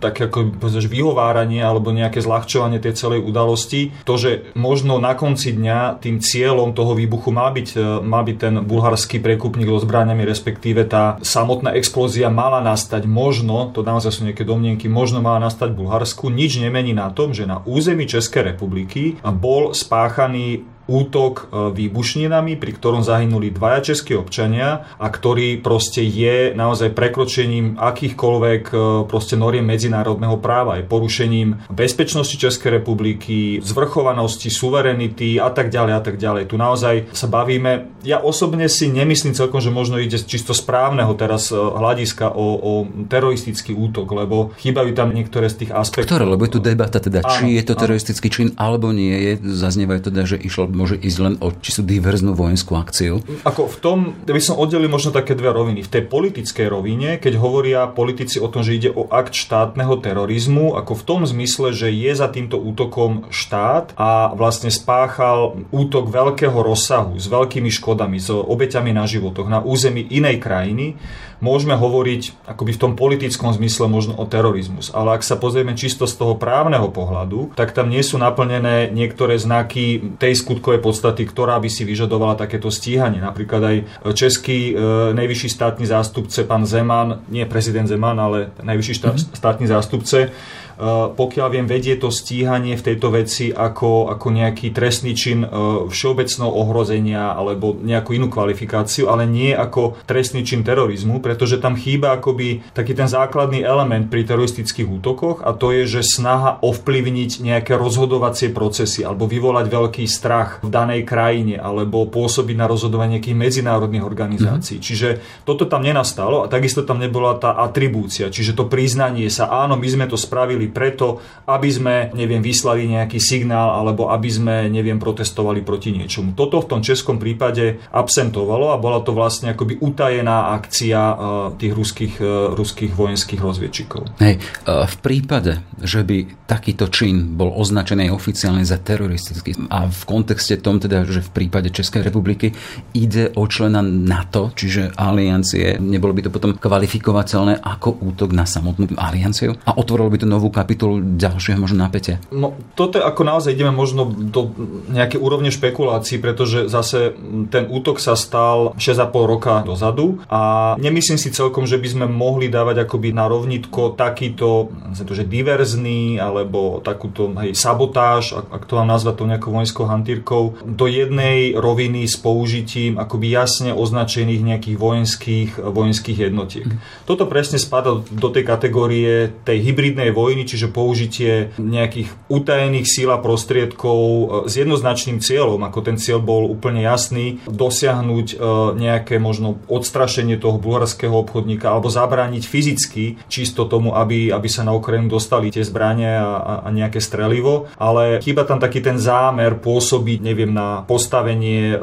také 0.01 0.33
ako 0.33 0.57
vyhováranie 0.89 1.61
alebo 1.61 1.93
nejaké 1.93 2.25
zľahčovanie 2.25 2.81
tej 2.81 2.97
celej 2.97 3.21
udalosti. 3.21 3.93
To, 4.09 4.17
že 4.17 4.57
možno 4.57 4.97
na 4.97 5.13
konci 5.13 5.53
dňa 5.53 6.01
tým 6.01 6.25
cieľom 6.25 6.46
cieľom 6.47 6.79
toho 6.79 6.95
výbuchu 6.95 7.35
má 7.35 7.51
byť, 7.51 7.69
e, 7.75 7.79
má 8.07 8.23
byť 8.23 8.37
ten 8.39 8.55
bulharský 8.63 9.19
prekupník 9.19 9.67
so 9.67 9.83
zbraniami, 9.83 10.23
respektíve 10.23 10.87
tá 10.87 11.19
samotná 11.19 11.75
explózia 11.75 12.31
mala 12.31 12.63
nastať 12.63 13.03
možno, 13.11 13.75
to 13.75 13.83
naozaj 13.83 14.15
sú 14.15 14.23
nejaké 14.23 14.47
domnienky, 14.47 14.87
možno 14.87 15.19
mala 15.19 15.43
nastať 15.43 15.75
v 15.75 15.83
Bulharsku, 15.83 16.31
nič 16.31 16.63
nemení 16.63 16.95
na 16.95 17.11
tom, 17.11 17.35
že 17.35 17.51
na 17.51 17.67
území 17.67 18.07
Českej 18.07 18.55
republiky 18.55 19.19
bol 19.27 19.75
spáchaný 19.75 20.63
útok 20.87 21.35
e, 21.51 21.75
výbušninami, 21.75 22.55
pri 22.57 22.73
ktorom 22.79 23.03
zahynuli 23.03 23.51
dvaja 23.51 23.93
českí 23.93 24.15
občania 24.15 24.87
a 25.03 25.07
ktorý 25.11 25.59
proste 25.59 26.03
je 26.03 26.55
naozaj 26.55 26.95
prekročením 26.95 27.75
akýchkoľvek 27.77 28.63
e, 28.71 28.75
proste 29.11 29.35
noriem 29.35 29.67
medzinárodného 29.67 30.39
práva, 30.39 30.79
je 30.79 30.87
porušením 30.87 31.67
bezpečnosti 31.71 32.39
Českej 32.39 32.79
republiky, 32.79 33.59
zvrchovanosti, 33.61 34.49
suverenity 34.49 35.43
a 35.43 35.51
tak 35.51 35.75
ďalej 35.75 35.93
a 35.99 36.01
tak 36.03 36.17
ďalej. 36.23 36.55
Tu 36.55 36.57
naozaj 36.57 36.95
sa 37.11 37.27
bavíme, 37.27 37.91
ja 38.07 38.23
osobne 38.23 38.71
si 38.71 38.87
nemyslím 38.87 39.35
celkom, 39.35 39.59
že 39.59 39.75
možno 39.75 39.99
ide 39.99 40.17
čisto 40.23 40.55
správneho 40.55 41.11
teraz 41.19 41.51
e, 41.51 41.59
hľadiska 41.59 42.31
o, 42.31 42.47
o 42.63 42.73
teroristický 43.11 43.75
útok, 43.75 44.07
lebo 44.15 44.55
chýbajú 44.63 44.95
tam 44.95 45.11
niektoré 45.11 45.51
z 45.51 45.67
tých 45.67 45.71
aspektov. 45.75 46.15
Ktoré? 46.15 46.25
Lebo 46.31 46.47
je 46.47 46.53
tu 46.55 46.61
debata 46.63 47.03
teda, 47.03 47.27
áno, 47.27 47.33
či 47.35 47.59
je 47.59 47.65
to 47.67 47.75
teroristický 47.75 48.29
čin 48.31 48.49
alebo 48.55 48.95
nie 48.95 49.15
je. 49.19 49.33
Zaznievajú 49.43 50.01
teda, 50.07 50.23
že 50.23 50.39
išlo 50.39 50.76
môže 50.77 51.01
ísť 51.01 51.19
len 51.25 51.35
o 51.41 51.49
či 51.57 51.73
sú 51.73 51.83
diverznú 51.83 52.37
vojenskú 52.37 52.77
akciu? 52.77 53.25
Ako 53.49 53.73
v 53.73 53.77
tom, 53.81 53.99
by 54.29 54.43
som 54.45 54.61
oddelil 54.61 54.93
možno 54.93 55.17
také 55.17 55.33
dve 55.33 55.49
roviny. 55.51 55.81
V 55.81 55.93
tej 55.93 56.05
politickej 56.05 56.69
rovine, 56.69 57.17
keď 57.17 57.41
hovoria 57.41 57.89
politici 57.89 58.37
o 58.37 58.53
tom, 58.53 58.61
že 58.61 58.77
ide 58.77 58.91
o 58.93 59.09
akt 59.09 59.33
štátneho 59.33 59.97
terorizmu, 60.05 60.77
ako 60.77 60.93
v 60.93 61.07
tom 61.09 61.21
zmysle, 61.25 61.73
že 61.73 61.89
je 61.89 62.13
za 62.13 62.29
týmto 62.29 62.61
útokom 62.61 63.33
štát 63.33 63.97
a 63.97 64.37
vlastne 64.37 64.69
spáchal 64.69 65.65
útok 65.73 66.13
veľkého 66.13 66.61
rozsahu 66.61 67.17
s 67.17 67.27
veľkými 67.33 67.73
škodami, 67.73 68.21
s 68.21 68.29
obeťami 68.29 68.93
na 68.93 69.09
životoch 69.09 69.49
na 69.49 69.65
území 69.65 70.05
inej 70.13 70.45
krajiny, 70.45 71.01
môžeme 71.41 71.77
hovoriť 71.77 72.49
akoby 72.49 72.73
v 72.77 72.81
tom 72.81 72.93
politickom 72.95 73.53
zmysle 73.53 73.87
možno 73.91 74.17
o 74.17 74.25
terorizmus. 74.25 74.93
Ale 74.93 75.17
ak 75.17 75.23
sa 75.23 75.37
pozrieme 75.37 75.77
čisto 75.77 76.09
z 76.09 76.17
toho 76.17 76.35
právneho 76.39 76.89
pohľadu, 76.91 77.53
tak 77.59 77.73
tam 77.77 77.93
nie 77.93 78.01
sú 78.01 78.17
naplnené 78.17 78.91
niektoré 78.93 79.37
znaky 79.37 80.17
tej 80.17 80.37
skutkovej 80.37 80.81
podstaty, 80.81 81.29
ktorá 81.29 81.61
by 81.61 81.69
si 81.69 81.85
vyžadovala 81.85 82.39
takéto 82.39 82.73
stíhanie. 82.73 83.21
Napríklad 83.21 83.63
aj 83.63 83.77
český 84.17 84.73
e, 84.73 85.13
najvyšší 85.13 85.49
štátny 85.53 85.85
zástupce, 85.85 86.45
pán 86.49 86.65
Zeman, 86.65 87.25
nie 87.29 87.45
prezident 87.45 87.89
Zeman, 87.89 88.17
ale 88.17 88.53
najvyšší 88.63 88.95
štát, 88.97 89.17
štátny 89.37 89.67
zástupce, 89.69 90.33
Eh, 90.77 90.85
pokiaľ 91.09 91.49
viem, 91.49 91.65
vedie 91.65 91.97
to 91.97 92.13
stíhanie 92.13 92.77
v 92.77 92.85
tejto 92.85 93.09
veci 93.09 93.49
ako, 93.49 94.13
ako 94.13 94.29
nejaký 94.29 94.77
trestný 94.77 95.17
čin 95.17 95.41
eh, 95.41 95.49
všeobecného 95.89 96.53
ohrozenia 96.53 97.33
alebo 97.33 97.73
nejakú 97.81 98.13
inú 98.13 98.29
kvalifikáciu, 98.29 99.09
ale 99.09 99.25
nie 99.25 99.57
ako 99.57 99.97
trestný 100.05 100.45
čin 100.45 100.61
terorizmu, 100.61 101.25
pretože 101.27 101.59
tam 101.59 101.75
chýba 101.75 102.15
akoby 102.15 102.63
taký 102.71 102.95
ten 102.95 103.11
základný 103.11 103.67
element 103.67 104.07
pri 104.07 104.23
teroristických 104.23 104.87
útokoch 104.87 105.43
a 105.43 105.51
to 105.51 105.75
je, 105.75 105.99
že 105.99 106.07
snaha 106.07 106.63
ovplyvniť 106.63 107.43
nejaké 107.43 107.75
rozhodovacie 107.75 108.55
procesy 108.55 109.03
alebo 109.03 109.27
vyvolať 109.27 109.67
veľký 109.67 110.07
strach 110.07 110.63
v 110.63 110.71
danej 110.71 111.03
krajine 111.03 111.59
alebo 111.59 112.07
pôsobiť 112.07 112.55
na 112.55 112.71
rozhodovanie 112.71 113.17
nejakých 113.17 113.41
medzinárodných 113.41 114.05
organizácií. 114.05 114.79
Mm-hmm. 114.79 114.89
Čiže 114.93 115.09
toto 115.49 115.65
tam 115.65 115.83
nenastalo 115.83 116.45
a 116.45 116.53
takisto 116.53 116.85
tam 116.85 117.01
nebola 117.01 117.41
tá 117.41 117.57
atribúcia, 117.57 118.29
čiže 118.29 118.53
to 118.53 118.69
priznanie 118.69 119.27
sa, 119.33 119.49
áno, 119.49 119.81
my 119.81 119.89
sme 119.89 120.07
to 120.07 120.21
spravili 120.21 120.69
preto, 120.69 121.25
aby 121.49 121.69
sme, 121.73 121.95
neviem, 122.13 122.45
vyslali 122.45 122.85
nejaký 122.87 123.17
signál 123.17 123.81
alebo 123.81 124.13
aby 124.13 124.29
sme, 124.29 124.57
neviem, 124.69 125.01
protestovali 125.01 125.65
proti 125.65 125.97
niečomu. 125.97 126.37
Toto 126.37 126.61
v 126.61 126.69
tom 126.77 126.81
českom 126.85 127.17
prípade 127.17 127.81
absentovalo 127.89 128.77
a 128.77 128.77
bola 128.77 129.01
to 129.01 129.17
vlastne 129.17 129.57
akoby 129.57 129.81
utajená 129.81 130.53
akcia 130.61 131.16
tých 131.57 131.73
ruských, 131.73 132.15
e, 132.21 132.55
ruských 132.55 132.93
vojenských 132.93 133.41
rozviečikov. 133.41 134.03
Hej, 134.19 134.39
e, 134.39 134.41
v 134.67 134.97
prípade, 135.01 135.63
že 135.81 136.03
by 136.03 136.47
takýto 136.47 136.89
čin 136.91 137.35
bol 137.35 137.53
označený 137.55 138.11
oficiálne 138.13 138.63
za 138.63 138.79
teroristický 138.79 139.57
a 139.71 139.91
v 139.91 140.03
kontexte 140.07 140.59
tom 140.61 140.79
teda, 140.79 141.07
že 141.07 141.23
v 141.23 141.31
prípade 141.31 141.71
Českej 141.71 142.07
republiky 142.07 142.53
ide 142.95 143.31
o 143.35 143.47
člena 143.47 143.83
NATO, 143.83 144.51
čiže 144.55 144.95
aliancie, 144.95 145.79
nebolo 145.79 146.15
by 146.15 146.27
to 146.27 146.31
potom 146.31 146.51
kvalifikovateľné 146.59 147.63
ako 147.63 148.03
útok 148.03 148.31
na 148.35 148.47
samotnú 148.47 148.91
alianciu 148.99 149.55
a 149.67 149.75
otvorilo 149.75 150.11
by 150.11 150.19
to 150.23 150.29
novú 150.29 150.49
kapitolu 150.51 151.03
ďalšieho 151.19 151.59
možno 151.59 151.87
napätia? 151.87 152.19
No, 152.35 152.55
toto 152.75 152.99
ako 153.03 153.23
naozaj 153.23 153.55
ideme 153.55 153.71
možno 153.73 154.07
do 154.07 154.51
nejaké 154.91 155.19
úrovne 155.19 155.51
špekulácií, 155.51 156.19
pretože 156.19 156.67
zase 156.67 157.15
ten 157.51 157.67
útok 157.71 158.03
sa 158.03 158.19
stal 158.19 158.75
6,5 158.79 159.33
roka 159.33 159.63
dozadu 159.63 160.19
a 160.27 160.75
nemyslím 160.79 161.06
si 161.15 161.31
celkom, 161.31 161.63
že 161.71 161.79
by 161.79 161.89
sme 161.95 162.07
mohli 162.11 162.51
dávať 162.51 162.83
akoby 162.83 163.15
na 163.15 163.31
rovnitko 163.31 163.95
takýto, 163.95 164.75
to, 164.99 165.13
že 165.15 165.23
diverzný 165.31 166.19
alebo 166.19 166.83
takúto 166.83 167.31
hej, 167.39 167.55
sabotáž, 167.55 168.35
ak 168.35 168.67
to 168.67 168.75
mám 168.75 168.91
nazvať 168.91 169.15
to 169.23 169.31
nejakou 169.31 169.51
vojenskou 169.55 169.85
hantírkou, 169.87 170.43
do 170.67 170.87
jednej 170.91 171.55
roviny 171.55 172.11
s 172.11 172.19
použitím 172.19 172.99
akoby 172.99 173.31
jasne 173.31 173.71
označených 173.77 174.43
nejakých 174.43 174.77
vojenských, 174.81 175.51
vojenských 175.63 176.19
jednotiek. 176.27 176.67
Mm. 176.67 176.83
Toto 177.07 177.31
presne 177.31 177.63
spada 177.63 178.03
do 178.03 178.29
tej 178.33 178.43
kategórie 178.43 179.31
tej 179.45 179.61
hybridnej 179.61 180.11
vojny, 180.17 180.49
čiže 180.49 180.73
použitie 180.73 181.53
nejakých 181.61 182.09
utajených 182.33 182.89
síl 182.89 183.13
a 183.13 183.21
prostriedkov 183.21 184.01
e, 184.01 184.25
s 184.49 184.55
jednoznačným 184.57 185.21
cieľom, 185.21 185.61
ako 185.69 185.85
ten 185.85 186.01
cieľ 186.01 186.25
bol 186.25 186.49
úplne 186.49 186.81
jasný, 186.81 187.45
dosiahnuť 187.45 188.27
e, 188.33 188.37
nejaké 188.81 189.21
možno 189.21 189.61
odstrašenie 189.69 190.41
toho 190.41 190.57
bulharského 190.57 190.96
obchodníka 191.05 191.69
alebo 191.69 191.93
zabrániť 191.93 192.43
fyzicky 192.49 193.05
čisto 193.29 193.69
tomu, 193.69 193.93
aby, 193.93 194.33
aby 194.33 194.49
sa 194.49 194.65
na 194.65 194.73
Ukrajinu 194.73 195.13
dostali 195.13 195.53
tie 195.53 195.61
zbranie 195.61 196.17
a, 196.17 196.65
a 196.65 196.69
nejaké 196.73 197.05
strelivo, 197.05 197.69
ale 197.77 198.25
chýba 198.25 198.49
tam 198.49 198.57
taký 198.57 198.81
ten 198.81 198.97
zámer 198.97 199.61
pôsobiť, 199.61 200.25
neviem, 200.25 200.49
na 200.49 200.81
postavenie, 200.89 201.77
e, 201.77 201.79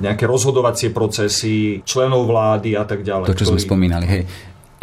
nejaké 0.00 0.24
rozhodovacie 0.24 0.88
procesy, 0.94 1.84
členov 1.84 2.24
vlády 2.24 2.72
a 2.80 2.88
tak 2.88 3.04
ďalej. 3.04 3.28
To, 3.28 3.36
čo 3.36 3.44
ktorý... 3.44 3.60
sme 3.60 3.60
spomínali, 3.60 4.06
hej 4.08 4.24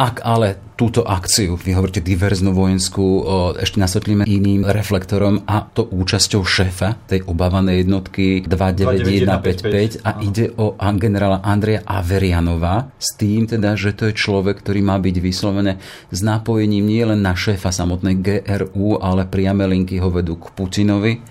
ak 0.02 0.26
ale 0.26 0.58
túto 0.74 1.06
akciu, 1.06 1.54
vy 1.54 1.78
hovoríte 1.78 2.02
diverznú 2.02 2.50
vojenskú, 2.50 3.22
ešte 3.54 3.78
nasvetlíme 3.78 4.26
iným 4.26 4.66
reflektorom 4.66 5.46
a 5.46 5.62
to 5.70 5.86
účasťou 5.86 6.42
šéfa 6.42 7.06
tej 7.06 7.22
obávanej 7.22 7.86
jednotky 7.86 8.42
29155 8.42 10.02
a 10.02 10.18
ide 10.18 10.50
o 10.58 10.74
generála 10.74 11.38
Andreja 11.46 11.86
Averianova 11.86 12.90
s 12.98 13.14
tým 13.14 13.46
teda, 13.46 13.78
že 13.78 13.94
to 13.94 14.10
je 14.10 14.18
človek, 14.18 14.58
ktorý 14.66 14.82
má 14.82 14.98
byť 14.98 15.16
vyslovené 15.22 15.78
s 16.10 16.18
nápojením 16.18 16.82
nie 16.82 17.06
len 17.06 17.22
na 17.22 17.38
šéfa 17.38 17.70
samotnej 17.70 18.18
GRU, 18.18 18.98
ale 18.98 19.30
priame 19.30 19.70
linky 19.70 20.02
ho 20.02 20.10
vedú 20.10 20.34
k 20.34 20.50
Putinovi 20.50 21.22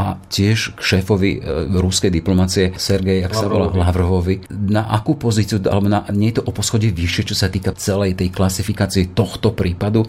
a 0.00 0.16
tiež 0.32 0.72
k 0.72 0.80
šéfovi 0.80 1.30
e, 1.36 1.40
ruskej 1.76 2.08
diplomácie 2.08 2.72
Sergej, 2.80 3.28
ak 3.28 3.36
sa 3.36 3.52
volá 3.52 3.68
Lavrovovi. 3.68 4.48
Na 4.48 4.88
akú 4.88 5.20
pozíciu, 5.20 5.60
alebo 5.68 5.92
na, 5.92 6.08
nie 6.16 6.32
je 6.32 6.40
to 6.40 6.48
o 6.48 6.56
poschode 6.56 6.88
vyššie, 6.88 7.28
čo 7.28 7.36
sa 7.36 7.52
týka 7.52 7.76
celej 7.76 8.16
tej 8.16 8.32
klasifikácie 8.32 9.12
tohto 9.12 9.52
prípadu? 9.52 10.08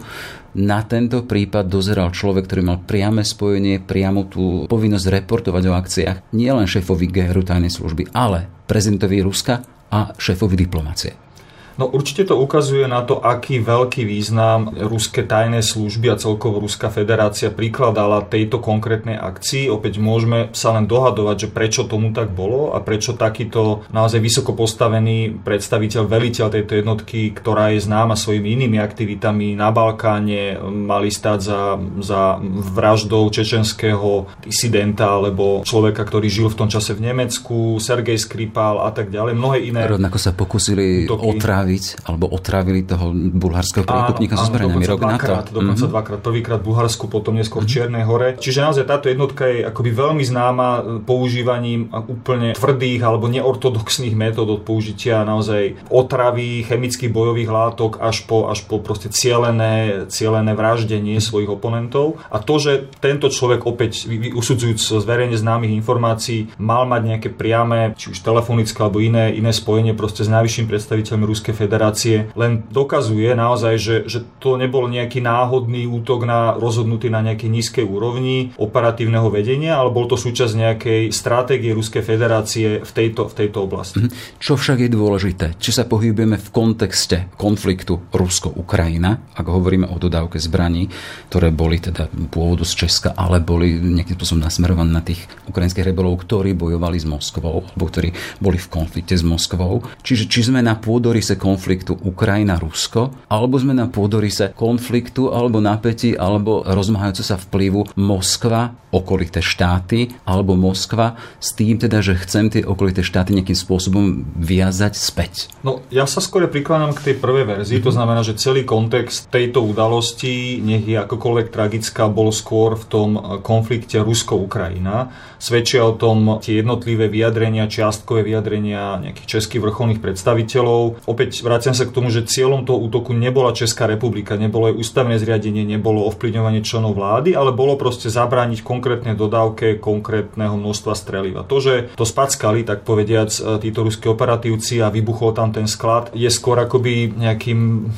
Na 0.56 0.80
tento 0.88 1.28
prípad 1.28 1.68
dozeral 1.68 2.08
človek, 2.08 2.48
ktorý 2.48 2.62
mal 2.64 2.78
priame 2.80 3.20
spojenie, 3.20 3.84
priamo 3.84 4.24
tú 4.32 4.64
povinnosť 4.64 5.06
reportovať 5.20 5.62
o 5.68 5.76
akciách 5.76 6.18
nielen 6.32 6.64
šéfovi 6.64 7.12
GRU 7.12 7.44
tajnej 7.44 7.72
služby, 7.72 8.16
ale 8.16 8.48
prezidentovi 8.64 9.20
Ruska 9.20 9.60
a 9.92 10.16
šéfovi 10.16 10.56
diplomácie. 10.56 11.31
No 11.80 11.88
určite 11.88 12.28
to 12.28 12.36
ukazuje 12.36 12.84
na 12.84 13.00
to, 13.02 13.16
aký 13.18 13.58
veľký 13.58 14.04
význam 14.04 14.70
ruské 14.76 15.24
tajné 15.24 15.64
služby 15.64 16.12
a 16.12 16.20
celkovo 16.20 16.60
Ruská 16.60 16.92
federácia 16.92 17.48
prikladala 17.48 18.22
tejto 18.28 18.60
konkrétnej 18.60 19.16
akcii. 19.16 19.72
Opäť 19.72 19.98
môžeme 19.98 20.52
sa 20.52 20.76
len 20.76 20.84
dohadovať, 20.84 21.48
že 21.48 21.48
prečo 21.48 21.82
tomu 21.88 22.12
tak 22.12 22.30
bolo 22.30 22.76
a 22.76 22.78
prečo 22.84 23.16
takýto 23.16 23.88
naozaj 23.90 24.20
vysoko 24.20 24.52
postavený 24.52 25.42
predstaviteľ, 25.42 26.02
veliteľ 26.04 26.46
tejto 26.52 26.72
jednotky, 26.78 27.32
ktorá 27.32 27.72
je 27.72 27.80
známa 27.82 28.14
svojimi 28.14 28.52
inými 28.60 28.78
aktivitami 28.78 29.56
na 29.56 29.72
Balkáne, 29.72 30.60
mali 30.62 31.08
stať 31.08 31.38
za, 31.40 31.62
za 32.04 32.22
vraždou 32.44 33.24
čečenského 33.32 34.28
disidenta 34.44 35.16
alebo 35.16 35.64
človeka, 35.64 36.04
ktorý 36.04 36.28
žil 36.28 36.48
v 36.52 36.58
tom 36.58 36.68
čase 36.68 36.92
v 36.92 37.08
Nemecku, 37.10 37.80
Sergej 37.80 38.20
Skripal 38.20 38.84
a 38.84 38.90
tak 38.92 39.08
ďalej, 39.08 39.32
mnohé 39.34 39.58
iné. 39.72 39.88
Rovnako 39.88 40.18
sa 40.20 40.36
pokusili 40.36 41.08
otrávať 41.08 41.61
otráviť 41.62 41.84
alebo 42.02 42.26
otravili 42.26 42.82
toho 42.82 43.14
bulharského 43.14 43.86
príkupníka 43.86 44.34
so 44.34 44.50
zbraniami 44.50 44.84
rok 44.90 45.00
na 45.06 45.18
to. 45.18 45.34
Dokonca 45.54 45.86
mm-hmm. 45.86 45.94
dvakrát. 45.94 46.20
Prvýkrát 46.22 46.58
v 46.58 46.66
Bulharsku, 46.74 47.06
potom 47.06 47.38
neskôr 47.38 47.62
v 47.62 47.70
mhm. 47.70 47.72
Čiernej 47.72 48.04
hore. 48.06 48.28
Čiže 48.38 48.58
naozaj 48.66 48.84
táto 48.86 49.06
jednotka 49.06 49.46
je 49.46 49.62
akoby 49.62 49.90
veľmi 49.94 50.24
známa 50.26 50.68
používaním 51.06 51.90
úplne 51.92 52.58
tvrdých 52.58 53.00
alebo 53.02 53.30
neortodoxných 53.30 54.14
metód 54.18 54.48
od 54.50 54.60
použitia 54.66 55.22
naozaj 55.22 55.78
otravy, 55.90 56.66
chemických 56.66 57.12
bojových 57.12 57.50
látok 57.50 58.02
až 58.02 58.26
po, 58.26 58.50
až 58.50 58.66
po 58.66 58.82
proste 58.82 59.10
cielené, 59.12 60.06
cielené 60.10 60.52
vraždenie 60.56 61.18
svojich 61.22 61.50
oponentov. 61.50 62.18
A 62.32 62.42
to, 62.42 62.58
že 62.58 62.72
tento 62.98 63.30
človek 63.30 63.66
opäť 63.68 64.08
usudzujúc 64.10 64.78
z 64.78 65.04
verejne 65.04 65.38
známych 65.38 65.74
informácií 65.74 66.54
mal 66.58 66.88
mať 66.88 67.02
nejaké 67.02 67.28
priame, 67.30 67.94
či 67.94 68.10
už 68.14 68.18
telefonické 68.24 68.78
alebo 68.82 68.98
iné, 69.02 69.34
iné 69.34 69.52
spojenie 69.52 69.92
proste 69.92 70.24
s 70.24 70.30
najvyšším 70.32 70.66
predstaviteľmi 70.72 71.24
Ruskej 71.28 71.51
federácie, 71.56 72.32
len 72.36 72.66
dokazuje 72.68 73.32
naozaj, 73.32 73.74
že, 73.78 73.96
že 74.08 74.24
to 74.40 74.60
nebol 74.60 74.88
nejaký 74.88 75.22
náhodný 75.22 75.86
útok 75.88 76.24
na 76.24 76.56
rozhodnutý 76.56 77.08
na 77.08 77.22
nejakej 77.24 77.50
nízkej 77.50 77.84
úrovni 77.86 78.52
operatívneho 78.58 79.28
vedenia, 79.28 79.78
ale 79.78 79.94
bol 79.94 80.08
to 80.08 80.16
súčasť 80.18 80.52
nejakej 80.56 81.02
stratégie 81.12 81.72
Ruskej 81.72 82.02
federácie 82.02 82.68
v 82.82 82.90
tejto, 82.92 83.28
v 83.30 83.34
tejto 83.34 83.58
oblasti. 83.64 84.04
Mhm. 84.04 84.40
Čo 84.42 84.58
však 84.58 84.84
je 84.84 84.90
dôležité, 84.90 85.46
či 85.58 85.70
sa 85.70 85.88
pohybujeme 85.88 86.36
v 86.36 86.48
kontexte 86.52 87.32
konfliktu 87.36 88.00
Rusko-Ukrajina, 88.12 89.36
ak 89.36 89.46
hovoríme 89.46 89.88
o 89.88 89.96
dodávke 89.96 90.36
zbraní, 90.42 90.88
ktoré 91.28 91.52
boli 91.52 91.78
teda 91.78 92.08
pôvodu 92.28 92.66
z 92.66 92.86
Česka, 92.86 93.14
ale 93.16 93.38
boli 93.42 93.76
nejakým 93.78 94.16
spôsobom 94.16 94.42
nasmerované 94.42 94.90
na 94.92 95.04
tých 95.04 95.24
ukrajinských 95.48 95.92
rebelov, 95.92 96.22
ktorí 96.24 96.56
bojovali 96.56 96.98
s 96.98 97.06
Moskvou, 97.06 97.66
alebo 97.66 97.84
ktorí 97.88 98.10
boli 98.38 98.58
v 98.58 98.68
konflikte 98.70 99.14
s 99.14 99.24
Moskvou. 99.24 99.84
Čiže 100.02 100.24
či 100.28 100.40
sme 100.48 100.64
na 100.64 100.78
pôdorise 100.78 101.38
konfliktu 101.42 101.98
Ukrajina-Rusko, 101.98 103.26
alebo 103.26 103.58
sme 103.58 103.74
na 103.74 103.90
pôdorise 103.90 104.54
konfliktu, 104.54 105.34
alebo 105.34 105.58
napätí, 105.58 106.14
alebo 106.14 106.62
rozmáhajúce 106.62 107.26
sa 107.26 107.34
vplyvu 107.34 107.98
Moskva, 107.98 108.78
okolité 108.92 109.40
štáty, 109.40 110.12
alebo 110.28 110.54
Moskva 110.54 111.16
s 111.40 111.56
tým 111.56 111.80
teda, 111.80 112.04
že 112.04 112.14
chcem 112.22 112.52
tie 112.52 112.62
okolité 112.62 113.00
štáty 113.00 113.32
nejakým 113.32 113.56
spôsobom 113.56 114.22
viazať 114.36 114.94
späť. 114.94 115.48
No, 115.64 115.80
ja 115.88 116.04
sa 116.04 116.20
skôr 116.20 116.44
prikláňam 116.46 116.92
k 116.92 117.10
tej 117.10 117.14
prvej 117.18 117.48
verzii, 117.48 117.80
to 117.80 117.90
znamená, 117.90 118.20
že 118.20 118.36
celý 118.36 118.68
kontext 118.68 119.32
tejto 119.32 119.64
udalosti, 119.64 120.60
nech 120.60 120.84
je 120.84 121.00
akokoľvek 121.00 121.48
tragická, 121.48 122.06
bol 122.12 122.30
skôr 122.30 122.76
v 122.76 122.84
tom 122.86 123.10
konflikte 123.40 123.96
Rusko-Ukrajina 123.98 125.08
Svedčia 125.42 125.82
o 125.82 125.98
tom 125.98 126.38
tie 126.38 126.62
jednotlivé 126.62 127.10
vyjadrenia, 127.10 127.66
čiastkové 127.66 128.22
vyjadrenia 128.22 129.02
nejakých 129.02 129.26
českých 129.26 129.66
vrcholných 129.66 129.98
predstaviteľov. 129.98 131.02
Opäť 131.02 131.31
vraciam 131.40 131.72
sa 131.72 131.88
k 131.88 131.94
tomu, 131.96 132.12
že 132.12 132.28
cieľom 132.28 132.68
toho 132.68 132.76
útoku 132.84 133.16
nebola 133.16 133.56
Česká 133.56 133.88
republika, 133.88 134.36
nebolo 134.36 134.68
aj 134.68 134.76
ústavné 134.76 135.16
zriadenie, 135.16 135.64
nebolo 135.64 136.04
ovplyvňovanie 136.12 136.60
členov 136.60 137.00
vlády, 137.00 137.32
ale 137.32 137.56
bolo 137.56 137.80
proste 137.80 138.12
zabrániť 138.12 138.60
konkrétnej 138.60 139.16
dodávke 139.16 139.80
konkrétneho 139.80 140.60
množstva 140.60 140.92
streliva. 140.92 141.40
To, 141.48 141.56
že 141.62 141.94
to 141.96 142.04
spackali, 142.04 142.68
tak 142.68 142.84
povediac, 142.84 143.32
títo 143.64 143.88
ruskí 143.88 144.10
operatívci 144.12 144.84
a 144.84 144.92
vybuchol 144.92 145.32
tam 145.32 145.56
ten 145.56 145.64
sklad, 145.64 146.12
je 146.12 146.28
skôr 146.28 146.60
akoby 146.60 147.16
nejakým 147.16 147.88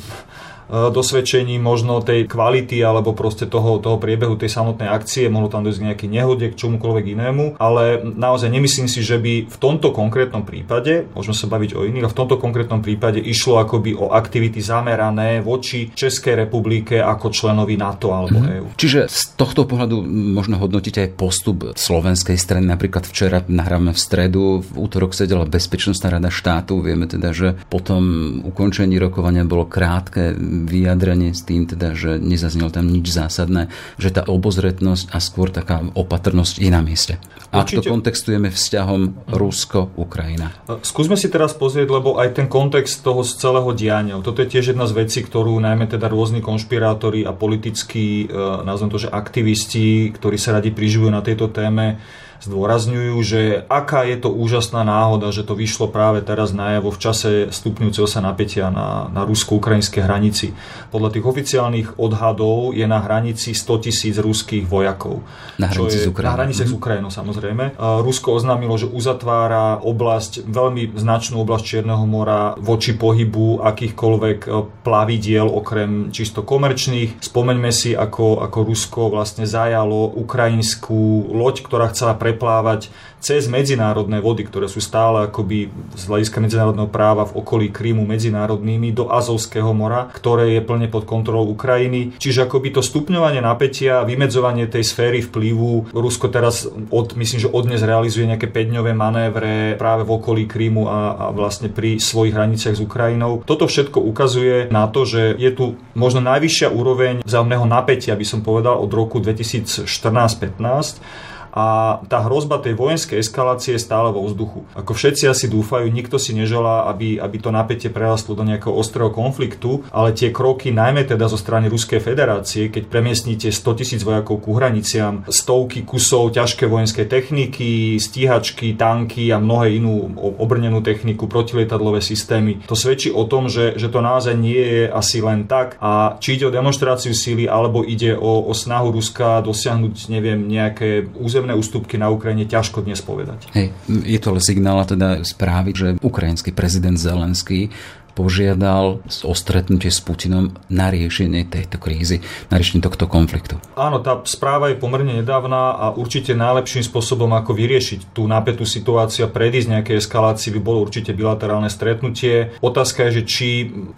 E, 0.54 0.54
dosvedčení 0.69 1.57
možno 1.61 2.01
tej 2.01 2.25
kvality 2.25 2.81
alebo 2.81 3.13
proste 3.13 3.45
toho, 3.45 3.77
toho 3.77 3.97
priebehu 4.01 4.35
tej 4.37 4.49
samotnej 4.51 4.89
akcie, 4.89 5.29
mohlo 5.29 5.49
tam 5.49 5.65
dojsť 5.65 5.79
k 5.79 5.87
nejakej 5.91 6.09
nehode, 6.09 6.45
k 6.51 6.59
čomukoľvek 6.59 7.05
inému, 7.17 7.45
ale 7.61 8.01
naozaj 8.01 8.49
nemyslím 8.49 8.89
si, 8.89 9.05
že 9.05 9.21
by 9.21 9.49
v 9.49 9.57
tomto 9.61 9.93
konkrétnom 9.93 10.43
prípade, 10.43 11.05
môžeme 11.13 11.35
sa 11.37 11.45
baviť 11.45 11.71
o 11.77 11.85
iných, 11.85 12.05
a 12.05 12.13
v 12.13 12.17
tomto 12.17 12.37
konkrétnom 12.41 12.81
prípade 12.81 13.21
išlo 13.21 13.61
akoby 13.61 13.93
o 13.97 14.13
aktivity 14.13 14.61
zamerané 14.61 15.41
voči 15.41 15.93
Českej 15.93 16.47
republike 16.47 16.97
ako 17.01 17.29
členovi 17.29 17.77
NATO 17.77 18.13
alebo 18.13 18.41
mm-hmm. 18.41 18.57
EU. 18.61 18.67
Čiže 18.77 19.07
z 19.09 19.21
tohto 19.37 19.69
pohľadu 19.69 20.01
možno 20.09 20.57
hodnotiť 20.57 20.95
aj 21.01 21.09
postup 21.17 21.77
slovenskej 21.77 22.37
strany. 22.37 22.65
Napríklad 22.65 23.05
včera 23.05 23.43
nahrávame 23.45 23.93
v 23.93 23.99
stredu, 23.99 24.61
v 24.61 24.69
útorok 24.75 25.13
sedela 25.13 25.45
Bezpečnostná 25.45 26.17
rada 26.17 26.29
štátu. 26.33 26.81
Vieme 26.81 27.05
teda, 27.05 27.31
že 27.31 27.55
potom 27.69 28.03
ukončení 28.43 28.97
rokovania 28.97 29.45
bolo 29.45 29.67
krátke 29.67 30.33
vyjadrenie 30.63 31.35
s 31.35 31.43
tým 31.43 31.67
teda, 31.67 31.91
že 31.91 32.15
nezaznelo 32.15 32.71
tam 32.71 32.87
nič 32.87 33.11
zásadné, 33.11 33.67
že 33.99 34.15
tá 34.15 34.23
obozretnosť 34.23 35.11
a 35.11 35.19
skôr 35.19 35.51
taká 35.51 35.83
opatrnosť 35.91 36.63
je 36.63 36.71
na 36.71 36.79
mieste. 36.79 37.19
A 37.51 37.67
to 37.67 37.83
kontextujeme 37.83 38.47
vzťahom 38.47 39.27
Rusko-Ukrajina. 39.31 40.55
Skúsme 40.83 41.19
si 41.19 41.27
teraz 41.27 41.55
pozrieť, 41.55 41.87
lebo 41.91 42.19
aj 42.19 42.35
ten 42.39 42.47
kontext 42.47 43.03
toho 43.03 43.23
z 43.23 43.35
celého 43.35 43.71
diania. 43.75 44.19
Toto 44.23 44.39
je 44.43 44.51
tiež 44.51 44.75
jedna 44.75 44.87
z 44.87 44.95
vecí, 44.95 45.19
ktorú 45.23 45.59
najmä 45.59 45.87
teda 45.91 46.07
rôzni 46.07 46.39
konšpirátori 46.39 47.23
a 47.27 47.31
politickí, 47.35 48.27
e, 48.27 48.39
nazvem 48.63 48.91
to, 48.91 48.99
že 49.07 49.11
aktivisti, 49.11 50.11
ktorí 50.15 50.35
sa 50.35 50.55
radi 50.59 50.71
priživujú 50.71 51.11
na 51.11 51.23
tejto 51.23 51.51
téme, 51.51 51.99
zdôrazňujú, 52.43 53.15
že 53.23 53.41
aká 53.71 54.03
je 54.03 54.17
to 54.19 54.29
úžasná 54.33 54.83
náhoda, 54.83 55.31
že 55.31 55.45
to 55.47 55.55
vyšlo 55.55 55.87
práve 55.87 56.25
teraz 56.25 56.51
najavo 56.51 56.91
v 56.91 57.01
čase 57.01 57.29
stupňujúceho 57.53 58.07
sa 58.09 58.19
napätia 58.19 58.73
na, 58.73 59.07
na 59.13 59.23
rusko-ukrajinskej 59.23 60.03
hranici. 60.03 60.57
Podľa 60.91 61.09
tých 61.15 61.25
oficiálnych 61.25 61.87
odhadov 62.01 62.75
je 62.75 62.85
na 62.85 62.99
hranici 62.99 63.55
100 63.55 63.85
tisíc 63.85 64.15
ruských 64.19 64.65
vojakov. 64.67 65.23
Na 65.61 65.71
hranici 65.71 66.01
je, 66.01 66.03
s 66.03 66.07
Ukrajinou. 66.11 66.31
Na 66.31 66.37
hranici 66.37 66.63
s 66.63 66.71
mhm. 66.71 66.77
Ukrajinou 66.77 67.11
samozrejme. 67.11 67.63
Rusko 67.79 68.27
oznámilo, 68.35 68.75
že 68.75 68.87
uzatvára 68.89 69.79
oblasť, 69.79 70.43
veľmi 70.47 70.95
značnú 70.95 71.43
oblasť 71.43 71.63
Čierneho 71.65 72.03
mora 72.07 72.55
voči 72.59 72.95
pohybu 72.95 73.59
akýchkoľvek 73.61 74.39
e, 74.45 74.49
plavidiel 74.85 75.47
okrem 75.49 76.13
čisto 76.13 76.45
komerčných. 76.45 77.19
Spomeňme 77.19 77.71
si, 77.73 77.97
ako, 77.97 78.41
ako 78.45 78.57
Rusko 78.65 79.01
vlastne 79.11 79.43
zajalo 79.49 80.15
ukrajinskú 80.15 81.33
loď, 81.33 81.65
ktorá 81.65 81.91
chcela 81.91 82.17
preplávať 82.25 82.89
cez 83.25 83.49
medzinárodné 83.49 84.21
vody, 84.21 84.45
ktoré 84.45 84.69
sú 84.69 84.77
stále 84.77 85.25
akoby 85.25 85.73
z 85.97 86.03
hľadiska 86.05 86.37
medzinárodného 86.41 86.89
práva 86.89 87.25
v 87.25 87.41
okolí 87.41 87.67
Krímu 87.73 88.05
medzinárodnými 88.05 88.93
do 88.93 89.09
Azovského 89.09 89.73
mora, 89.73 90.13
ktoré 90.13 90.53
je 90.53 90.61
plne 90.61 90.85
pod 90.89 91.09
kontrolou 91.09 91.49
Ukrajiny. 91.53 92.13
Čiže 92.21 92.45
akoby 92.45 92.77
to 92.77 92.81
stupňovanie 92.85 93.41
napätia, 93.41 94.05
vymedzovanie 94.05 94.69
tej 94.69 94.85
sféry 94.85 95.25
vplyvu, 95.25 95.89
Rusko 95.89 96.29
teraz 96.29 96.69
od, 96.69 97.17
myslím, 97.17 97.39
že 97.45 97.49
od 97.49 97.65
dnes 97.65 97.81
realizuje 97.81 98.29
nejaké 98.29 98.45
5-dňové 98.45 98.93
manévre 98.93 99.73
práve 99.73 100.05
v 100.05 100.13
okolí 100.13 100.45
Krímu 100.45 100.85
a, 100.85 101.17
a 101.17 101.25
vlastne 101.33 101.73
pri 101.73 101.97
svojich 101.97 102.37
hraniciach 102.37 102.77
s 102.77 102.85
Ukrajinou. 102.85 103.41
Toto 103.41 103.65
všetko 103.65 104.05
ukazuje 104.05 104.69
na 104.69 104.85
to, 104.85 105.01
že 105.01 105.33
je 105.33 105.49
tu 105.49 105.81
možno 105.97 106.21
najvyššia 106.21 106.69
úroveň 106.69 107.25
vzájomného 107.25 107.65
napätia, 107.65 108.13
by 108.13 108.25
som 108.25 108.45
povedal, 108.45 108.77
od 108.77 108.93
roku 108.93 109.17
2014-15 109.17 111.25
a 111.55 111.97
tá 112.11 112.19
hrozba 112.27 112.59
tej 112.59 112.75
vojenskej 112.75 113.23
eskalácie 113.23 113.79
je 113.79 113.81
stále 113.81 114.11
vo 114.11 114.27
vzduchu. 114.27 114.67
Ako 114.75 114.91
všetci 114.91 115.31
asi 115.31 115.47
dúfajú, 115.47 115.87
nikto 115.87 116.19
si 116.19 116.35
neželá, 116.35 116.91
aby, 116.91 117.15
aby 117.15 117.37
to 117.39 117.55
napätie 117.55 117.87
prerastlo 117.87 118.35
do 118.35 118.43
nejakého 118.43 118.75
ostrého 118.75 119.07
konfliktu, 119.07 119.87
ale 119.95 120.11
tie 120.11 120.35
kroky, 120.35 120.75
najmä 120.75 121.07
teda 121.07 121.31
zo 121.31 121.39
strany 121.39 121.71
Ruskej 121.71 122.03
federácie, 122.03 122.67
keď 122.67 122.91
premiestnite 122.91 123.47
100 123.55 123.79
tisíc 123.79 124.01
vojakov 124.03 124.43
ku 124.43 124.51
hraniciam, 124.59 125.23
stovky 125.31 125.87
kusov 125.87 126.35
ťažké 126.35 126.67
vojenskej 126.67 127.07
techniky, 127.07 127.95
stíhačky, 127.95 128.75
tanky 128.75 129.31
a 129.31 129.39
mnohé 129.39 129.79
inú 129.79 130.11
obrnenú 130.35 130.83
techniku, 130.83 131.31
protilietadlové 131.31 132.03
systémy, 132.03 132.67
to 132.67 132.75
svedčí 132.75 133.15
o 133.15 133.23
tom, 133.23 133.47
že, 133.47 133.79
že 133.79 133.87
to 133.87 134.03
naozaj 134.03 134.35
nie 134.35 134.59
je 134.59 134.83
asi 134.91 135.23
len 135.23 135.47
tak 135.47 135.79
a 135.79 136.19
či 136.19 136.35
ide 136.35 136.51
o 136.51 136.51
demonstráciu 136.51 137.15
síly 137.15 137.47
alebo 137.47 137.87
ide 137.87 138.11
o, 138.11 138.43
o 138.43 138.51
snahu 138.51 138.91
Ruska 138.91 139.39
dosiahnuť, 139.39 140.11
neviem, 140.11 140.43
nejaké 140.43 141.07
územie 141.15 141.44
územné 141.45 141.53
ústupky 141.53 142.01
na 142.01 142.09
Ukrajine 142.09 142.49
ťažko 142.49 142.81
dnes 142.81 143.05
povedať. 143.05 143.45
Hej, 143.53 143.69
je 143.85 144.17
to 144.17 144.33
ale 144.33 144.41
signál 144.41 144.81
teda 144.81 145.21
správy, 145.21 145.77
že 145.77 145.87
ukrajinský 146.01 146.49
prezident 146.49 146.97
Zelenský 146.97 147.69
požiadal 148.15 149.03
o 149.27 149.33
stretnutie 149.35 149.91
s 149.91 149.99
Putinom 149.99 150.55
na 150.71 150.87
riešenie 150.87 151.51
tejto 151.51 151.75
krízy, 151.83 152.23
na 152.47 152.55
riešenie 152.55 152.79
tohto 152.79 153.11
konfliktu. 153.11 153.59
Áno, 153.75 153.99
tá 153.99 154.23
správa 154.23 154.71
je 154.71 154.79
pomerne 154.79 155.19
nedávna 155.19 155.75
a 155.75 155.91
určite 155.91 156.31
najlepším 156.31 156.87
spôsobom, 156.87 157.27
ako 157.35 157.51
vyriešiť 157.51 158.15
tú 158.15 158.23
napätú 158.23 158.63
situáciu 158.63 159.27
a 159.27 159.33
predísť 159.35 159.67
nejaké 159.67 159.99
eskalácii 159.99 160.55
by 160.55 160.61
bolo 160.63 160.87
určite 160.87 161.11
bilaterálne 161.11 161.67
stretnutie. 161.67 162.55
Otázka 162.63 163.11
je, 163.11 163.19
že 163.19 163.23
či 163.27 163.47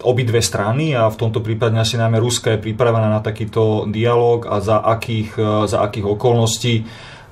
obidve 0.02 0.42
strany, 0.42 0.98
a 0.98 1.06
v 1.06 1.14
tomto 1.14 1.38
prípade 1.38 1.78
asi 1.78 1.94
najmä 1.94 2.18
Ruska 2.18 2.58
je 2.58 2.64
pripravená 2.74 3.06
na 3.06 3.22
takýto 3.22 3.86
dialog 3.86 4.50
a 4.50 4.58
za 4.58 4.82
akých, 4.82 5.38
za 5.70 5.78
akých 5.78 6.10
okolností 6.10 6.74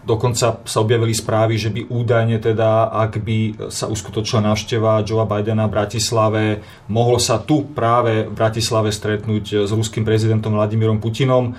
Dokonca 0.06 0.62
sa 0.62 0.78
objavili 0.78 1.10
správy, 1.10 1.58
že 1.58 1.74
by 1.74 1.90
údajne 1.90 2.38
teda, 2.38 2.94
ak 2.94 3.18
by 3.26 3.68
sa 3.74 3.90
uskutočila 3.90 4.38
návšteva 4.38 5.02
Joea 5.02 5.26
Bidena 5.26 5.66
v 5.66 5.74
Bratislave, 5.74 6.42
mohlo 6.86 7.18
sa 7.18 7.42
tu 7.42 7.66
práve 7.74 8.30
v 8.30 8.32
Bratislave 8.32 8.94
stretnúť 8.94 9.66
s 9.66 9.70
ruským 9.74 10.06
prezidentom 10.06 10.54
Vladimírom 10.54 11.02
Putinom 11.02 11.58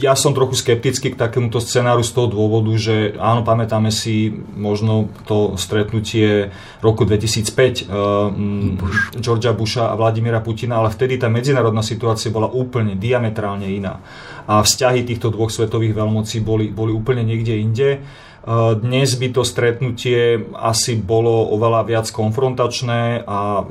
ja 0.00 0.18
som 0.18 0.34
trochu 0.34 0.58
skeptický 0.58 1.14
k 1.14 1.20
takémuto 1.20 1.62
scenáru 1.62 2.02
z 2.02 2.10
toho 2.14 2.28
dôvodu, 2.30 2.70
že 2.74 3.14
áno, 3.18 3.46
pamätáme 3.46 3.92
si 3.94 4.32
možno 4.54 5.12
to 5.28 5.54
stretnutie 5.54 6.50
roku 6.82 7.06
2005 7.06 7.86
uh, 7.86 8.30
Bush. 8.74 9.14
Georgia 9.18 9.54
Busha 9.54 9.90
a 9.90 9.98
Vladimíra 9.98 10.42
Putina, 10.42 10.82
ale 10.82 10.90
vtedy 10.90 11.16
tá 11.16 11.30
medzinárodná 11.30 11.82
situácia 11.82 12.34
bola 12.34 12.50
úplne 12.50 12.98
diametrálne 12.98 13.66
iná. 13.70 14.02
A 14.44 14.60
vzťahy 14.60 15.08
týchto 15.08 15.32
dvoch 15.32 15.48
svetových 15.48 15.96
veľmocí 15.96 16.44
boli, 16.44 16.68
boli 16.68 16.92
úplne 16.92 17.24
niekde 17.24 17.54
inde. 17.56 17.88
Dnes 18.80 19.16
by 19.16 19.28
to 19.32 19.40
stretnutie 19.40 20.36
asi 20.52 21.00
bolo 21.00 21.48
oveľa 21.56 21.80
viac 21.88 22.06
konfrontačné 22.12 23.24
a 23.24 23.64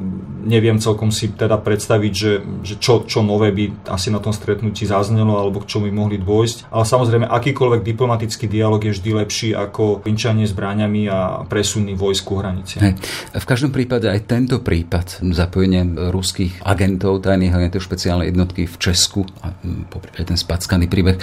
neviem 0.44 0.82
celkom 0.82 1.14
si 1.14 1.30
teda 1.30 1.62
predstaviť, 1.62 2.14
že, 2.14 2.34
že 2.66 2.76
čo, 2.82 3.06
čo 3.06 3.22
nové 3.22 3.54
by 3.54 3.86
asi 3.94 4.10
na 4.10 4.18
tom 4.18 4.34
stretnutí 4.34 4.90
zaznelo 4.90 5.38
alebo 5.38 5.62
k 5.62 5.70
čomu 5.70 5.88
by 5.88 5.94
mohli 5.94 6.18
dôjsť. 6.18 6.74
Ale 6.74 6.90
samozrejme, 6.90 7.30
akýkoľvek 7.30 7.82
diplomatický 7.86 8.50
dialog 8.50 8.82
je 8.82 8.98
vždy 8.98 9.10
lepší 9.14 9.50
ako 9.54 10.02
pinčanie 10.02 10.50
zbráňami 10.50 11.06
a 11.06 11.46
presuny 11.46 11.94
vojsku 11.94 12.42
hranice. 12.42 12.82
Hej. 12.82 12.98
V 13.30 13.46
každom 13.46 13.70
prípade 13.70 14.10
aj 14.10 14.26
tento 14.26 14.58
prípad 14.58 15.22
zapojenie 15.22 16.10
ruských 16.10 16.66
agentov, 16.66 17.22
tajných 17.22 17.54
agentov 17.54 17.86
špeciálnej 17.86 18.34
jednotky 18.34 18.66
v 18.66 18.76
Česku 18.82 19.30
a 19.46 19.54
poprípade 19.86 20.34
ten 20.34 20.40
spackaný 20.40 20.90
príbeh 20.90 21.22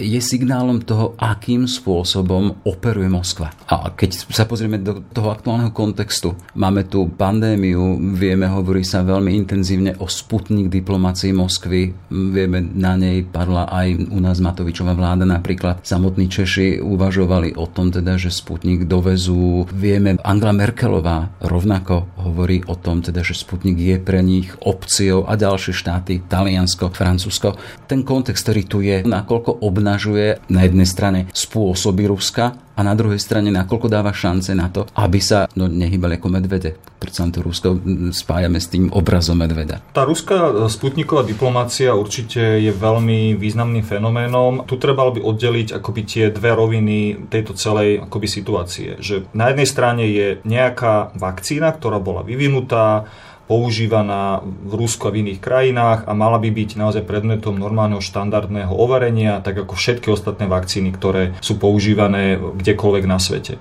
je 0.00 0.20
signálom 0.24 0.80
toho, 0.80 1.12
akým 1.20 1.68
spôsobom 1.68 2.62
operuje 2.70 3.10
Moskva. 3.10 3.50
A 3.66 3.90
keď 3.90 4.30
sa 4.30 4.46
pozrieme 4.46 4.78
do 4.78 5.02
toho 5.10 5.34
aktuálneho 5.34 5.74
kontextu, 5.74 6.38
máme 6.54 6.86
tu 6.86 7.10
pandémiu, 7.10 7.98
vieme, 8.14 8.46
hovorí 8.46 8.86
sa 8.86 9.02
veľmi 9.02 9.34
intenzívne 9.34 9.98
o 9.98 10.06
sputnik 10.06 10.70
diplomácii 10.70 11.34
Moskvy, 11.34 11.90
vieme, 12.10 12.62
na 12.62 12.94
nej 12.94 13.26
padla 13.26 13.66
aj 13.66 14.14
u 14.14 14.18
nás 14.22 14.38
Matovičová 14.38 14.94
vláda 14.94 15.26
napríklad. 15.26 15.82
Samotní 15.82 16.30
Češi 16.30 16.78
uvažovali 16.78 17.58
o 17.58 17.66
tom 17.66 17.90
teda, 17.90 18.14
že 18.14 18.30
sputnik 18.30 18.86
dovezú. 18.86 19.66
Vieme, 19.74 20.22
Angela 20.22 20.54
Merkelová 20.54 21.34
rovnako 21.42 22.06
hovorí 22.22 22.62
o 22.70 22.78
tom 22.78 23.02
teda, 23.02 23.26
že 23.26 23.34
sputnik 23.34 23.80
je 23.80 23.96
pre 23.98 24.22
nich 24.22 24.52
opciou 24.62 25.26
a 25.26 25.34
ďalšie 25.34 25.72
štáty, 25.74 26.22
Taliansko, 26.28 26.92
Francúzsko. 26.92 27.56
Ten 27.88 28.06
kontext, 28.06 28.46
ktorý 28.46 28.62
tu 28.68 28.78
je, 28.84 29.02
nakoľko 29.02 29.64
obnažuje 29.64 30.52
na 30.52 30.68
jednej 30.68 30.86
strane 30.86 31.20
spôsoby 31.32 32.06
Ruska, 32.06 32.59
a 32.76 32.80
na 32.80 32.96
druhej 32.96 33.20
strane 33.20 33.52
nakoľko 33.52 33.92
dáva 33.92 34.08
šance 34.14 34.56
na 34.56 34.72
to, 34.72 34.88
aby 34.96 35.20
sa 35.20 35.44
no, 35.52 35.68
nehybali 35.68 36.16
ako 36.16 36.28
medvede. 36.32 36.80
Prečo 37.00 37.28
to 37.28 37.40
Rusko 37.44 37.68
spájame 38.12 38.60
s 38.60 38.72
tým 38.72 38.88
obrazom 38.92 39.36
medveda. 39.36 39.80
Tá 39.92 40.04
ruská 40.04 40.52
sputniková 40.68 41.24
diplomácia 41.24 41.92
určite 41.92 42.40
je 42.60 42.72
veľmi 42.72 43.36
významným 43.36 43.84
fenoménom. 43.84 44.64
Tu 44.68 44.76
treba 44.76 45.08
by 45.08 45.20
oddeliť 45.20 45.76
akoby 45.80 46.00
tie 46.04 46.24
dve 46.28 46.52
roviny 46.56 47.28
tejto 47.28 47.56
celej 47.56 48.04
akoby 48.04 48.28
situácie. 48.28 48.88
Že 49.00 49.32
na 49.36 49.52
jednej 49.52 49.68
strane 49.68 50.04
je 50.08 50.28
nejaká 50.44 51.16
vakcína, 51.16 51.72
ktorá 51.76 52.00
bola 52.00 52.20
vyvinutá, 52.24 53.08
používaná 53.50 54.46
v 54.46 54.72
Rusku 54.78 55.10
a 55.10 55.10
v 55.10 55.26
iných 55.26 55.42
krajinách 55.42 56.06
a 56.06 56.14
mala 56.14 56.38
by 56.38 56.54
byť 56.54 56.78
naozaj 56.78 57.02
predmetom 57.02 57.58
normálneho 57.58 57.98
štandardného 57.98 58.70
overenia, 58.70 59.42
tak 59.42 59.66
ako 59.66 59.74
všetky 59.74 60.06
ostatné 60.14 60.46
vakcíny, 60.46 60.94
ktoré 60.94 61.34
sú 61.42 61.58
používané 61.58 62.38
kdekoľvek 62.38 63.04
na 63.10 63.18
svete. 63.18 63.58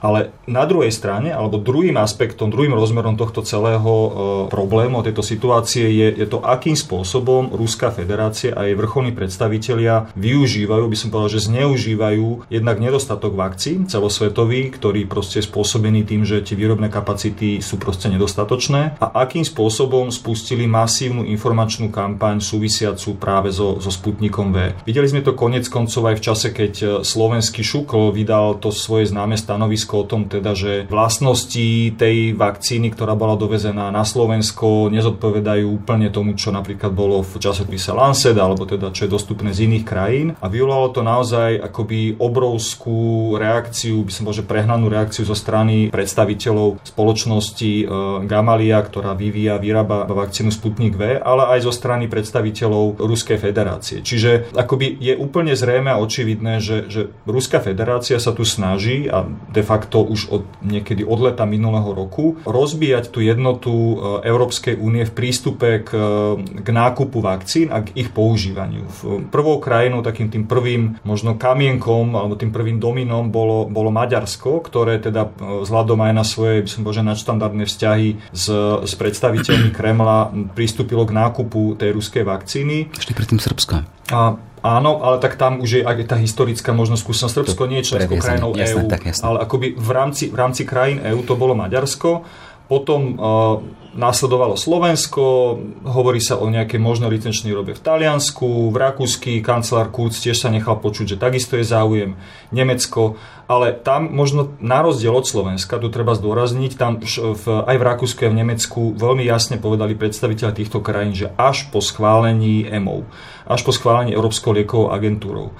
Ale 0.00 0.32
na 0.48 0.64
druhej 0.64 0.90
strane, 0.90 1.30
alebo 1.30 1.60
druhým 1.60 2.00
aspektom, 2.00 2.48
druhým 2.48 2.72
rozmerom 2.72 3.20
tohto 3.20 3.44
celého 3.44 3.84
e, 3.86 4.08
problému, 4.48 5.04
tejto 5.04 5.20
situácie 5.20 5.86
je, 5.92 6.08
je 6.24 6.26
to, 6.26 6.40
akým 6.40 6.74
spôsobom 6.74 7.52
Ruská 7.52 7.92
federácia 7.92 8.56
a 8.56 8.64
jej 8.64 8.74
vrcholní 8.74 9.12
predstavitelia 9.12 10.08
využívajú, 10.16 10.84
by 10.88 10.96
som 10.96 11.08
povedal, 11.12 11.36
že 11.36 11.46
zneužívajú 11.52 12.48
jednak 12.48 12.80
nedostatok 12.80 13.36
vakcín 13.36 13.86
celosvetový, 13.86 14.72
ktorý 14.72 15.04
proste 15.04 15.44
je 15.44 15.48
spôsobený 15.48 16.08
tým, 16.08 16.24
že 16.24 16.40
tie 16.40 16.56
výrobné 16.56 16.88
kapacity 16.88 17.60
sú 17.60 17.76
proste 17.76 18.08
nedostatočné 18.08 18.96
a 18.98 19.06
akým 19.20 19.44
spôsobom 19.44 20.08
spustili 20.08 20.64
masívnu 20.64 21.28
informačnú 21.28 21.92
kampaň 21.92 22.40
súvisiacu 22.40 23.20
práve 23.20 23.52
so, 23.52 23.76
so 23.78 23.92
Sputnikom 23.92 24.50
V. 24.56 24.72
Videli 24.88 25.06
sme 25.12 25.20
to 25.20 25.36
konec 25.36 25.68
koncov 25.68 26.08
aj 26.08 26.16
v 26.16 26.24
čase, 26.24 26.48
keď 26.56 26.72
e, 26.80 26.86
slovenský 27.04 27.60
Šukl 27.60 28.16
vydal 28.16 28.56
to 28.62 28.72
svoje 28.72 29.12
známe 29.12 29.36
stanovisko 29.36 29.89
stanovisko 29.90 29.94
o 30.00 30.06
tom 30.06 30.22
teda, 30.30 30.54
že 30.54 30.86
vlastnosti 30.86 31.96
tej 31.98 32.38
vakcíny, 32.38 32.94
ktorá 32.94 33.18
bola 33.18 33.34
dovezená 33.34 33.90
na 33.90 34.06
Slovensko, 34.06 34.88
nezodpovedajú 34.94 35.66
úplne 35.66 36.08
tomu, 36.14 36.38
čo 36.38 36.54
napríklad 36.54 36.94
bolo 36.94 37.22
v 37.26 37.32
časopise 37.42 37.90
Lancet, 37.90 38.38
alebo 38.38 38.66
teda 38.66 38.94
čo 38.94 39.06
je 39.06 39.10
dostupné 39.10 39.50
z 39.50 39.66
iných 39.66 39.84
krajín. 39.84 40.28
A 40.38 40.46
vyvolalo 40.46 40.94
to 40.94 41.02
naozaj 41.02 41.58
akoby 41.58 42.14
obrovskú 42.16 43.34
reakciu, 43.36 44.06
by 44.06 44.12
som 44.14 44.22
povedal, 44.28 44.46
prehnanú 44.46 44.86
reakciu 44.86 45.26
zo 45.26 45.34
strany 45.34 45.90
predstaviteľov 45.90 46.86
spoločnosti 46.86 47.72
e, 47.82 47.84
Gamalia, 48.26 48.78
ktorá 48.80 49.18
vyvíja, 49.18 49.58
vyrába 49.58 50.06
vakcínu 50.06 50.54
Sputnik 50.54 50.94
V, 50.94 51.18
ale 51.18 51.58
aj 51.58 51.66
zo 51.66 51.72
strany 51.74 52.06
predstaviteľov 52.06 53.02
Ruskej 53.02 53.38
federácie. 53.40 54.04
Čiže 54.04 54.54
akoby 54.54 55.00
je 55.00 55.14
úplne 55.18 55.56
zrejme 55.56 55.90
a 55.90 56.00
očividné, 56.00 56.62
že, 56.62 56.86
že 56.86 57.10
Ruská 57.26 57.58
federácia 57.58 58.20
sa 58.20 58.30
tu 58.36 58.44
snaží 58.46 59.08
a 59.08 59.24
de 59.50 59.62
facto 59.64 59.79
takto 59.80 60.04
už 60.04 60.20
od, 60.28 60.42
niekedy 60.60 61.00
od 61.08 61.16
leta 61.24 61.48
minulého 61.48 61.96
roku, 61.96 62.36
rozbíjať 62.44 63.08
tú 63.08 63.24
jednotu 63.24 63.72
e, 63.72 64.28
Európskej 64.28 64.76
únie 64.76 65.08
v 65.08 65.16
prístupe 65.16 65.80
k, 65.80 65.90
k 66.36 66.68
nákupu 66.68 67.24
vakcín 67.24 67.72
a 67.72 67.80
k 67.80 67.96
ich 67.96 68.12
používaniu. 68.12 68.84
Prvou 69.32 69.56
krajinou, 69.56 70.04
takým 70.04 70.28
tým 70.28 70.44
prvým 70.44 71.00
možno 71.00 71.40
kamienkom 71.40 72.12
alebo 72.12 72.36
tým 72.36 72.52
prvým 72.52 72.76
dominom 72.76 73.32
bolo, 73.32 73.64
bolo 73.64 73.88
Maďarsko, 73.88 74.60
ktoré 74.60 75.00
teda 75.00 75.32
e, 75.32 75.64
vzhľadom 75.64 75.96
aj 76.04 76.12
na 76.12 76.24
svoje, 76.28 76.60
by 76.60 76.68
som 76.68 76.84
bože, 76.84 77.00
nadštandardné 77.00 77.64
vzťahy 77.64 78.08
s, 78.36 78.46
s 78.84 78.92
predstaviteľmi 79.00 79.72
Kremla 79.72 80.28
pristúpilo 80.52 81.08
k 81.08 81.16
nákupu 81.16 81.80
tej 81.80 81.96
ruskej 81.96 82.28
vakcíny. 82.28 82.92
Ešte 82.92 83.16
predtým 83.16 83.40
Srbska. 83.40 83.88
A 84.10 84.34
Áno, 84.60 85.00
ale 85.00 85.16
tak 85.24 85.40
tam 85.40 85.64
už 85.64 85.70
je 85.70 85.82
aj 85.84 86.04
tá 86.04 86.16
historická 86.20 86.76
možno 86.76 87.00
skúsenosť. 87.00 87.32
Srbsko 87.32 87.64
nie 87.64 87.80
je 87.80 87.96
členskou 87.96 88.20
krajinou 88.20 88.52
EÚ, 88.52 88.92
ale 89.24 89.36
akoby 89.40 89.72
v 89.72 89.90
rámci, 89.90 90.28
v 90.28 90.36
rámci 90.36 90.62
krajín 90.68 91.00
EÚ 91.00 91.24
to 91.24 91.32
bolo 91.32 91.56
Maďarsko. 91.56 92.28
Potom 92.70 93.18
uh, 93.18 93.58
následovalo 93.90 94.54
Slovensko, 94.54 95.58
hovorí 95.82 96.22
sa 96.22 96.38
o 96.38 96.46
nejakej 96.46 96.78
možnej 96.78 97.10
licenčnej 97.10 97.50
robe 97.50 97.74
v 97.74 97.82
Taliansku, 97.82 98.70
v 98.70 98.76
Rakúsky, 98.78 99.42
kancelár 99.42 99.90
Kurz 99.90 100.22
tiež 100.22 100.38
sa 100.38 100.48
nechal 100.54 100.78
počuť, 100.78 101.16
že 101.16 101.16
takisto 101.18 101.58
je 101.58 101.66
záujem, 101.66 102.14
Nemecko, 102.54 103.18
ale 103.50 103.74
tam 103.74 104.06
možno 104.14 104.54
na 104.62 104.78
rozdiel 104.86 105.10
od 105.10 105.26
Slovenska, 105.26 105.82
tu 105.82 105.90
treba 105.90 106.14
zdôrazniť, 106.14 106.72
tam 106.78 107.02
v, 107.02 107.44
aj 107.66 107.76
v 107.76 107.86
Rakúsku 107.86 108.22
a 108.22 108.30
v 108.30 108.38
Nemecku 108.46 108.94
veľmi 108.94 109.26
jasne 109.26 109.58
povedali 109.58 109.98
predstaviteľe 109.98 110.54
týchto 110.54 110.78
krajín, 110.78 111.18
že 111.18 111.34
až 111.34 111.66
po 111.74 111.82
schválení 111.82 112.70
EMO, 112.70 113.02
až 113.50 113.66
po 113.66 113.74
schválení 113.74 114.14
Európskou 114.14 114.54
liekovou 114.54 114.94
agentúrou. 114.94 115.50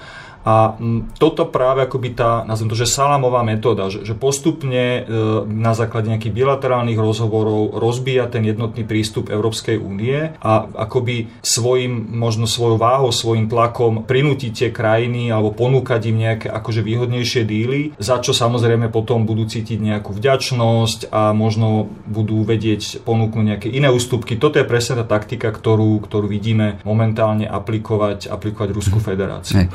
A 0.40 0.72
toto 1.20 1.44
práve 1.53 1.85
akoby 1.85 2.16
tá, 2.16 2.48
nazvem 2.48 2.72
to, 2.72 2.76
že 2.79 2.88
salamová 2.88 3.44
metóda, 3.44 3.92
že, 3.92 4.09
že 4.09 4.16
postupne 4.16 5.05
e, 5.05 5.12
na 5.44 5.76
základe 5.76 6.09
nejakých 6.09 6.33
bilaterálnych 6.33 6.96
rozhovorov 6.96 7.76
rozbíja 7.76 8.24
ten 8.33 8.48
jednotný 8.48 8.88
prístup 8.88 9.29
Európskej 9.29 9.76
únie 9.76 10.33
a 10.40 10.64
akoby 10.64 11.29
svojim, 11.44 12.16
možno 12.16 12.48
svojou 12.48 12.81
váhou, 12.81 13.12
svojim 13.12 13.53
tlakom 13.53 14.09
prinútiť 14.09 14.53
tie 14.57 14.70
krajiny 14.72 15.29
alebo 15.29 15.53
ponúkať 15.53 16.00
im 16.09 16.16
nejaké 16.24 16.48
akože 16.48 16.81
výhodnejšie 16.81 17.44
díly, 17.44 17.81
za 18.00 18.24
čo 18.24 18.33
samozrejme 18.33 18.88
potom 18.88 19.29
budú 19.29 19.44
cítiť 19.44 19.76
nejakú 19.76 20.16
vďačnosť 20.16 21.12
a 21.12 21.37
možno 21.37 21.92
budú 22.09 22.40
vedieť 22.48 23.05
ponúknuť 23.05 23.44
nejaké 23.44 23.68
iné 23.68 23.92
ústupky. 23.92 24.40
Toto 24.40 24.57
je 24.57 24.64
presne 24.64 25.05
tá 25.05 25.20
taktika, 25.20 25.53
ktorú, 25.53 26.00
ktorú 26.00 26.24
vidíme 26.33 26.81
momentálne 26.88 27.44
aplikovať, 27.44 28.33
aplikovať 28.33 28.68
Rusku 28.72 28.96
mhm. 28.96 29.05
federáciu. 29.05 29.57
Hey. 29.61 29.68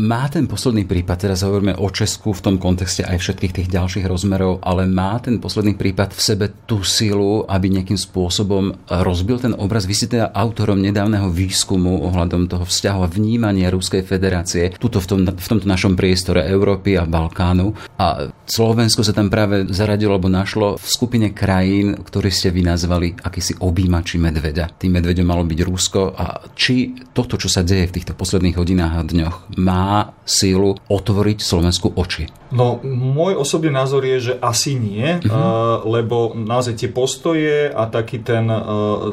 Má 0.00 0.32
ten 0.32 0.48
posledný 0.48 0.88
prípad, 0.88 1.28
teraz 1.28 1.44
hovoríme 1.44 1.76
o 1.76 1.92
Česku 1.92 2.32
v 2.32 2.40
tom 2.40 2.56
kontexte 2.56 3.04
aj 3.04 3.20
všetkých 3.20 3.52
tých 3.52 3.68
ďalších 3.68 4.08
rozmerov, 4.08 4.64
ale 4.64 4.88
má 4.88 5.20
ten 5.20 5.36
posledný 5.36 5.76
prípad 5.76 6.16
v 6.16 6.20
sebe 6.24 6.46
tú 6.64 6.80
silu, 6.80 7.44
aby 7.44 7.68
nejakým 7.68 8.00
spôsobom 8.00 8.88
rozbil 8.88 9.36
ten 9.44 9.52
obraz. 9.52 9.84
Vy 9.84 9.92
si 9.92 10.08
teda 10.08 10.32
autorom 10.32 10.80
nedávneho 10.80 11.28
výskumu 11.28 12.00
ohľadom 12.08 12.48
toho 12.48 12.64
vzťahu 12.64 13.00
a 13.04 13.12
vnímania 13.12 13.68
Ruskej 13.68 14.00
federácie 14.00 14.72
tuto 14.80 15.04
v, 15.04 15.06
tom, 15.06 15.20
v 15.28 15.48
tomto 15.52 15.68
našom 15.68 15.92
priestore 16.00 16.48
Európy 16.48 16.96
a 16.96 17.04
Balkánu. 17.04 17.76
A 18.00 18.32
Slovensko 18.48 19.04
sa 19.04 19.12
tam 19.12 19.28
práve 19.28 19.68
zaradilo, 19.68 20.16
alebo 20.16 20.32
našlo 20.32 20.80
v 20.80 20.86
skupine 20.88 21.28
krajín, 21.36 22.00
ktoré 22.00 22.32
ste 22.32 22.48
vy 22.48 22.64
nazvali 22.64 23.20
akýsi 23.20 23.60
objímači 23.60 24.16
medveda. 24.16 24.72
Tým 24.72 24.96
medvedom 24.96 25.28
malo 25.28 25.44
byť 25.44 25.60
Rusko 25.60 26.16
a 26.16 26.48
či 26.56 26.96
toto, 27.12 27.36
čo 27.36 27.52
sa 27.52 27.60
deje 27.60 27.92
v 27.92 28.00
týchto 28.00 28.16
posledných 28.16 28.56
hodinách 28.56 28.94
a 28.96 29.02
dňoch, 29.04 29.36
má 29.60 29.79
má 29.80 30.12
sílu 30.28 30.76
otvoriť 30.92 31.40
Slovensku 31.40 31.96
oči? 31.96 32.28
No, 32.50 32.82
môj 32.82 33.38
osobný 33.38 33.70
názor 33.70 34.02
je, 34.02 34.30
že 34.30 34.34
asi 34.42 34.74
nie, 34.74 35.22
uh-huh. 35.22 35.86
lebo 35.86 36.34
naozaj 36.34 36.82
tie 36.82 36.90
postoje 36.90 37.70
a 37.70 37.86
taký 37.86 38.26
ten 38.26 38.50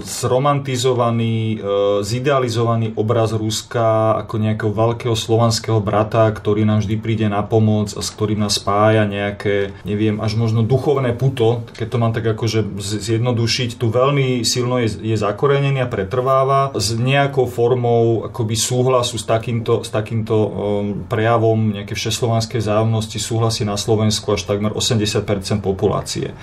zromantizovaný, 0.01 1.62
zidealizovaný 2.01 2.97
obraz 2.97 3.38
Ruska 3.38 4.17
ako 4.25 4.41
nejakého 4.41 4.73
veľkého 4.73 5.13
slovanského 5.13 5.77
brata, 5.77 6.25
ktorý 6.34 6.65
nám 6.65 6.82
vždy 6.82 6.95
príde 6.97 7.27
na 7.30 7.45
pomoc 7.45 7.93
a 7.93 8.01
s 8.01 8.10
ktorým 8.10 8.41
nás 8.41 8.58
spája 8.58 9.06
nejaké, 9.06 9.69
neviem, 9.86 10.17
až 10.17 10.34
možno 10.34 10.65
duchovné 10.65 11.13
puto, 11.13 11.62
keď 11.77 11.88
to 11.93 11.97
mám 12.01 12.17
tak 12.17 12.25
akože 12.25 12.65
zjednodušiť, 12.82 13.77
tu 13.77 13.93
veľmi 13.93 14.41
silno 14.41 14.82
je, 14.82 15.13
je 15.13 15.17
zakorenený 15.17 15.86
a 15.86 15.91
pretrváva 15.93 16.73
s 16.73 16.97
nejakou 16.97 17.45
formou 17.45 18.25
akoby 18.34 18.58
súhlasu 18.58 19.21
s 19.21 19.30
takýmto, 19.30 19.86
s 19.86 19.93
takýmto 19.93 20.57
prejavom 21.08 21.74
nejakej 21.74 21.96
všeslovanskej 21.96 22.62
zájomnosti 22.62 23.17
súhlasí 23.22 23.63
na 23.63 23.78
Slovensku 23.78 24.34
až 24.34 24.50
takmer 24.50 24.74
80% 24.74 25.24
populácie. 25.62 26.34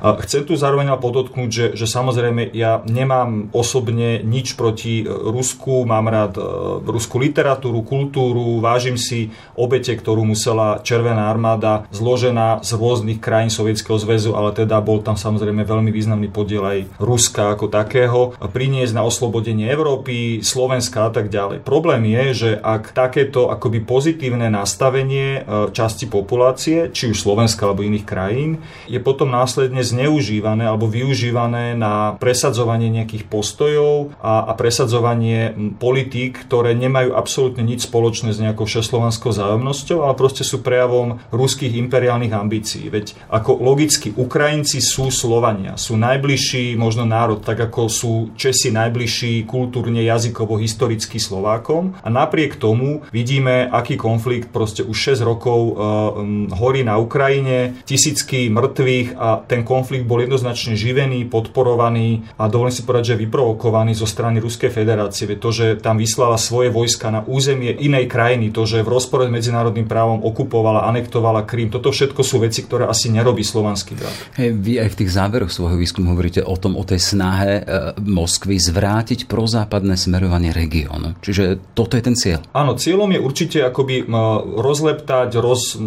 Chcem 0.00 0.48
tu 0.48 0.56
zároveň 0.56 0.92
podotknúť, 0.96 1.50
že, 1.50 1.66
že 1.76 1.86
samozrejme 1.88 2.56
ja 2.56 2.80
nemám 2.88 3.52
osobne 3.52 4.24
nič 4.24 4.56
proti 4.56 5.02
e, 5.02 5.04
Rusku, 5.08 5.84
mám 5.84 6.08
rád 6.08 6.40
e, 6.40 6.42
ruskú 6.88 7.20
literatúru, 7.20 7.84
kultúru, 7.84 8.60
vážim 8.64 8.96
si 8.96 9.32
obete, 9.56 9.92
ktorú 9.92 10.24
musela 10.24 10.80
Červená 10.80 11.28
armáda 11.28 11.84
zložená 11.92 12.64
z 12.64 12.70
rôznych 12.76 13.20
krajín 13.20 13.52
Sovietskeho 13.52 14.00
zväzu, 14.00 14.32
ale 14.32 14.56
teda 14.56 14.80
bol 14.80 15.04
tam 15.04 15.20
samozrejme 15.20 15.64
veľmi 15.68 15.92
významný 15.92 16.32
podiel 16.32 16.64
aj 16.64 16.78
Ruska 16.96 17.52
ako 17.52 17.68
takého, 17.68 18.20
priniesť 18.40 18.96
na 18.96 19.04
oslobodenie 19.04 19.68
Európy, 19.68 20.40
Slovenska 20.40 21.08
a 21.08 21.10
tak 21.12 21.28
ďalej. 21.28 21.60
Problém 21.62 22.08
je, 22.08 22.24
že 22.32 22.50
ak 22.56 22.96
takéto 22.96 23.52
akoby 23.52 23.84
pozitívne 23.84 24.48
nastavenie 24.48 25.40
e, 25.40 25.70
časti 25.70 26.08
populácie, 26.08 26.88
či 26.88 27.12
už 27.12 27.20
Slovenska 27.20 27.68
alebo 27.68 27.84
iných 27.84 28.06
krajín, 28.08 28.64
je 28.88 28.98
potom 28.98 29.28
následne 29.28 29.84
zneužívané 29.90 30.64
alebo 30.66 30.86
využívané 30.86 31.74
na 31.74 32.14
presadzovanie 32.16 32.88
nejakých 32.90 33.26
postojov 33.26 34.14
a, 34.22 34.46
a 34.46 34.52
presadzovanie 34.54 35.54
politík, 35.76 36.46
ktoré 36.46 36.72
nemajú 36.78 37.14
absolútne 37.16 37.66
nič 37.66 37.90
spoločné 37.90 38.30
s 38.30 38.38
nejakou 38.38 38.64
všeslovanskou 38.64 39.34
zájomnosťou, 39.34 40.06
ale 40.06 40.14
proste 40.14 40.46
sú 40.46 40.62
prejavom 40.62 41.18
ruských 41.34 41.74
imperiálnych 41.80 42.30
ambícií. 42.30 42.86
Veď 42.92 43.18
ako 43.32 43.58
logicky 43.58 44.14
Ukrajinci 44.14 44.78
sú 44.78 45.10
Slovania, 45.10 45.74
sú 45.74 45.98
najbližší 45.98 46.78
možno 46.78 47.08
národ, 47.08 47.42
tak 47.42 47.58
ako 47.58 47.90
sú 47.90 48.12
Česi 48.36 48.70
najbližší 48.70 49.44
kultúrne, 49.48 50.00
jazykovo, 50.04 50.60
historicky 50.60 51.18
Slovákom 51.18 51.98
a 52.00 52.08
napriek 52.08 52.60
tomu 52.60 53.02
vidíme, 53.10 53.66
aký 53.66 53.96
konflikt 53.98 54.52
proste 54.54 54.84
už 54.86 55.16
6 55.16 55.24
rokov 55.24 55.58
uh, 55.58 55.72
um, 56.20 56.46
horí 56.52 56.84
na 56.84 57.00
Ukrajine, 57.00 57.80
tisícky 57.88 58.52
mŕtvych 58.52 59.16
a 59.16 59.42
ten 59.44 59.64
konflikt 59.64 59.79
konflikt 59.80 60.04
bol 60.04 60.20
jednoznačne 60.20 60.76
živený, 60.76 61.24
podporovaný 61.32 62.28
a 62.36 62.52
dovolím 62.52 62.76
si 62.76 62.84
povedať, 62.84 63.16
že 63.16 63.20
vyprovokovaný 63.24 63.96
zo 63.96 64.04
strany 64.04 64.36
Ruskej 64.36 64.68
federácie. 64.68 65.24
To, 65.40 65.48
že 65.48 65.80
tam 65.80 65.96
vyslala 65.96 66.36
svoje 66.36 66.68
vojska 66.68 67.08
na 67.08 67.24
územie 67.24 67.72
inej 67.72 68.12
krajiny, 68.12 68.52
to, 68.52 68.68
že 68.68 68.84
v 68.84 68.92
rozpore 68.92 69.24
s 69.24 69.32
medzinárodným 69.32 69.88
právom 69.88 70.20
okupovala, 70.20 70.84
anektovala 70.92 71.48
Krím, 71.48 71.72
toto 71.72 71.88
všetko 71.88 72.20
sú 72.20 72.44
veci, 72.44 72.60
ktoré 72.60 72.84
asi 72.84 73.08
nerobí 73.08 73.40
slovanský 73.40 73.96
brat. 73.96 74.12
Hey, 74.36 74.52
vy 74.52 74.84
aj 74.84 74.92
v 74.92 74.98
tých 75.00 75.10
záveroch 75.16 75.48
svojho 75.48 75.80
výskumu 75.80 76.12
hovoríte 76.12 76.44
o 76.44 76.58
tom, 76.60 76.76
o 76.76 76.84
tej 76.84 77.00
snahe 77.00 77.62
e, 77.62 77.62
Moskvy 78.04 78.60
zvrátiť 78.60 79.30
prozápadné 79.30 79.96
smerovanie 79.96 80.52
regiónu. 80.52 81.16
Čiže 81.24 81.72
toto 81.72 81.96
je 81.96 82.02
ten 82.04 82.18
cieľ. 82.18 82.44
Áno, 82.52 82.76
cieľom 82.76 83.08
je 83.14 83.20
určite 83.22 83.58
akoby 83.62 84.10
rozleptať, 84.58 85.38
roz, 85.38 85.78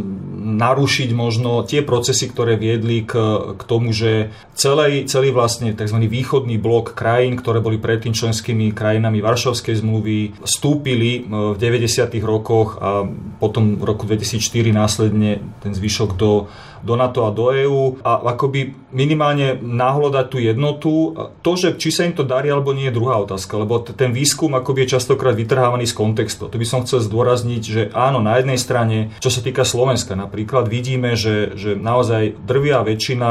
narušiť 0.42 1.10
možno 1.12 1.68
tie 1.68 1.84
procesy, 1.84 2.32
ktoré 2.32 2.56
viedli 2.56 3.04
k, 3.04 3.14
k 3.60 3.62
tomu, 3.68 3.83
tomu, 3.84 3.92
že 3.92 4.32
celý, 4.56 5.04
celý 5.12 5.36
vlastne 5.36 5.76
tzv. 5.76 6.00
východný 6.08 6.56
blok 6.56 6.96
krajín, 6.96 7.36
ktoré 7.36 7.60
boli 7.60 7.76
predtým 7.76 8.16
členskými 8.16 8.72
krajinami 8.72 9.20
Varšavskej 9.20 9.84
zmluvy, 9.84 10.40
vstúpili 10.48 11.28
e, 11.28 11.52
v 11.52 11.58
90. 11.60 12.08
rokoch 12.24 12.80
a 12.80 13.04
potom 13.44 13.76
v 13.76 13.84
roku 13.84 14.08
2004 14.08 14.72
následne 14.72 15.44
ten 15.60 15.76
zvyšok 15.76 16.16
do 16.16 16.48
do 16.84 17.00
NATO 17.00 17.24
a 17.24 17.32
do 17.32 17.50
EÚ 17.50 18.04
a 18.04 18.36
akoby 18.36 18.76
minimálne 18.94 19.58
nahľadať 19.58 20.26
tú 20.30 20.38
jednotu. 20.38 20.92
To, 21.16 21.52
že 21.58 21.80
či 21.80 21.90
sa 21.90 22.06
im 22.06 22.14
to 22.14 22.28
darí 22.28 22.52
alebo 22.52 22.76
nie 22.76 22.92
je 22.92 22.98
druhá 23.00 23.18
otázka, 23.24 23.58
lebo 23.58 23.82
ten 23.82 24.14
výskum 24.14 24.54
akoby 24.54 24.86
je 24.86 25.00
častokrát 25.00 25.34
vytrhávaný 25.34 25.90
z 25.90 25.98
kontextu. 25.98 26.52
To 26.52 26.60
by 26.60 26.68
som 26.68 26.86
chcel 26.86 27.02
zdôrazniť, 27.02 27.64
že 27.64 27.82
áno, 27.96 28.22
na 28.22 28.38
jednej 28.38 28.60
strane, 28.62 29.16
čo 29.18 29.34
sa 29.34 29.42
týka 29.42 29.66
Slovenska 29.66 30.14
napríklad, 30.14 30.70
vidíme, 30.70 31.18
že, 31.18 31.56
že 31.58 31.74
naozaj 31.74 32.38
drvia 32.46 32.86
väčšina 32.86 33.30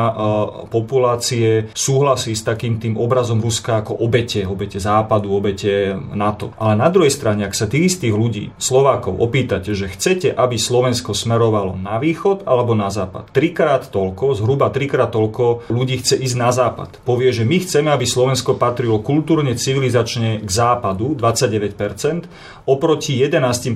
populácie 0.73 1.71
súhlasí 1.77 2.35
s 2.35 2.43
takým 2.43 2.83
tým 2.83 2.99
obrazom 2.99 3.39
Ruska 3.39 3.85
ako 3.85 4.01
obete, 4.01 4.49
obete 4.49 4.81
západu, 4.83 5.31
obete 5.31 5.95
NATO. 6.17 6.51
Ale 6.59 6.75
na 6.75 6.89
druhej 6.91 7.13
strane, 7.13 7.47
ak 7.47 7.55
sa 7.55 7.71
tých 7.71 7.95
istých 7.95 8.15
ľudí, 8.17 8.45
Slovákov, 8.57 9.21
opýtate, 9.21 9.77
že 9.77 9.93
chcete, 9.93 10.33
aby 10.33 10.57
Slovensko 10.57 11.15
smerovalo 11.15 11.77
na 11.79 12.01
východ 12.01 12.49
alebo 12.49 12.73
na 12.73 12.89
západ, 12.89 13.31
trikrát 13.43 13.91
toľko, 13.91 14.39
zhruba 14.39 14.71
trikrát 14.71 15.11
toľko 15.11 15.67
ľudí 15.67 15.99
chce 15.99 16.15
ísť 16.15 16.37
na 16.39 16.55
západ. 16.55 17.03
Povie, 17.03 17.35
že 17.35 17.43
my 17.43 17.59
chceme, 17.59 17.91
aby 17.91 18.07
Slovensko 18.07 18.55
patrilo 18.55 19.03
kultúrne, 19.03 19.59
civilizačne 19.59 20.39
k 20.39 20.47
západu, 20.47 21.19
29%, 21.19 22.31
oproti 22.71 23.19
11%, 23.19 23.75